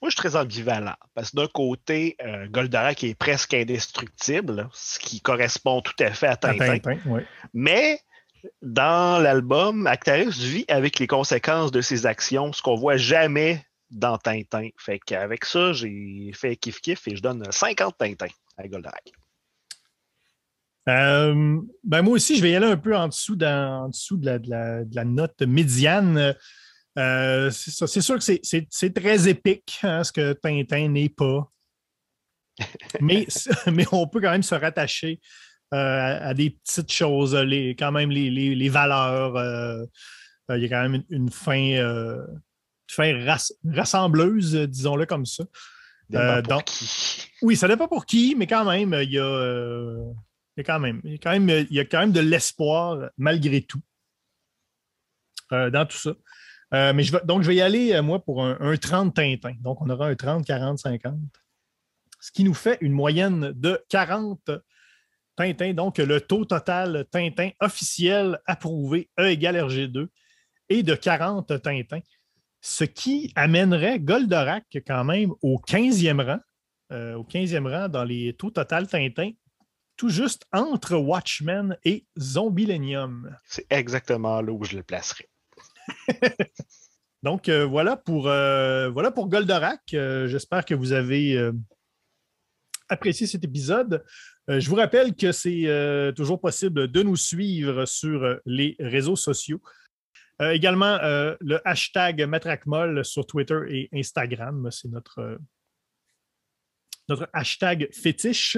[0.00, 4.98] Moi, je suis très ambivalent parce que d'un côté, euh, Goldorak est presque indestructible, ce
[4.98, 6.98] qui correspond tout à fait à À Tintin.
[7.06, 7.20] Oui.
[7.52, 8.00] Mais
[8.62, 14.16] dans l'album, Actarus vit avec les conséquences de ses actions, ce qu'on voit jamais dans
[14.16, 14.68] Tintin.
[14.78, 19.12] Fait qu'avec ça, j'ai fait kiff-kiff et je donne 50 Tintin à Goldorak.
[20.88, 24.40] Euh, ben moi aussi, je vais y aller un peu en dessous, en dessous de,
[24.46, 26.34] la, note médiane.
[26.98, 31.50] Euh, c'est sûr que c'est très épique, hein, ce que Tintin n'est pas.
[33.00, 33.26] mais,
[33.72, 35.20] mais on peut quand même se rattacher
[35.72, 39.86] euh, à, des petites choses, les, quand même les, valeurs.
[40.50, 42.18] il y a quand même une, fin,
[42.90, 45.44] fin rassembleuse, disons-le comme ça.
[46.10, 46.70] Donc,
[47.42, 50.14] oui, ça dépend pour qui, mais quand même, il y a
[50.58, 52.10] il y a quand même, il y a quand même, il y a quand même
[52.10, 53.80] de l'espoir malgré tout
[55.52, 56.10] euh, dans tout ça.
[56.74, 59.54] Euh, mais je vais, donc, je vais y aller, euh, moi, pour un, 30 Tintin.
[59.60, 61.14] Donc, on aura un 30, 40, 50.
[62.20, 64.50] Ce qui nous fait une moyenne de 40
[65.36, 65.72] Tintin.
[65.72, 70.08] Donc, le taux total Tintin officiel approuvé E égale RG2
[70.68, 72.00] est de 40 Tintin.
[72.60, 76.40] Ce qui amènerait Goldorak quand même au 15e rang.
[76.90, 79.30] au 15e rang dans les taux total Tintin
[79.98, 83.36] tout juste entre Watchmen et Zombilenium.
[83.44, 85.28] C'est exactement là où je le placerai.
[87.22, 89.82] Donc, euh, voilà, pour, euh, Goldorak.
[89.94, 91.50] Euh, j'espère que vous avez
[92.88, 94.04] apprécié cet épisode.
[94.48, 99.60] je vous rappelle que c'est toujours possible de nous suivre sur les réseaux sociaux.
[100.40, 105.38] également, le hashtag Matracmol sur Twitter et Instagram, c'est notre,
[107.10, 108.56] notre hashtag fétiche.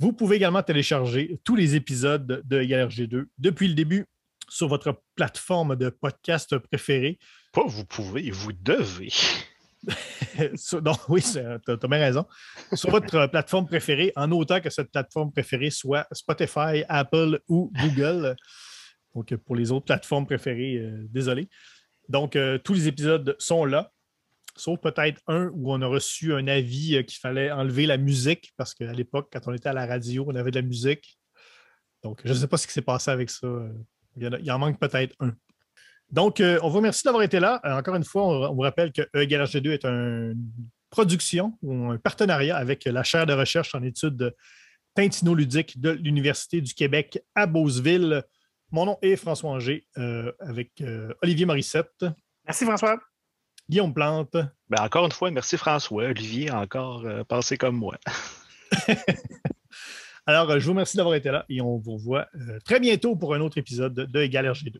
[0.00, 4.06] Vous pouvez également télécharger tous les épisodes de IRG2 depuis le début
[4.48, 7.18] sur votre plateforme de podcast préférée.
[7.52, 9.12] Pas vous pouvez, vous devez.
[11.08, 12.26] oui, tu as, bien raison.
[12.72, 18.36] Sur votre plateforme préférée, en autant que cette plateforme préférée soit Spotify, Apple ou Google.
[19.14, 21.48] Donc, pour les autres plateformes préférées, euh, désolé.
[22.08, 23.92] Donc, euh, tous les épisodes sont là
[24.56, 28.52] sauf peut-être un où on a reçu un avis euh, qu'il fallait enlever la musique,
[28.56, 31.18] parce qu'à l'époque, quand on était à la radio, on avait de la musique.
[32.02, 33.48] Donc, je ne sais pas ce qui s'est passé avec ça.
[34.16, 35.32] Il, en, manque peut-être un.
[36.10, 37.60] Donc, euh, on vous remercie d'avoir été là.
[37.64, 40.36] Euh, encore une fois, on, vous rappelle que E 2 est une
[40.90, 44.34] production ou un partenariat avec la chaire de recherche en études
[44.94, 48.22] Tintino-ludique de l'Université du Québec à Beauceville.
[48.70, 49.86] Mon nom est François Anger
[50.40, 50.82] avec
[51.22, 52.06] Olivier Morissette.
[52.46, 52.98] Merci François.
[53.68, 54.36] Guillaume Plante.
[54.68, 56.04] Ben encore une fois, merci François.
[56.04, 57.96] Olivier a encore euh, pensé comme moi.
[60.26, 63.14] Alors, euh, je vous remercie d'avoir été là et on vous revoit euh, très bientôt
[63.14, 64.78] pour un autre épisode de Égal RG2.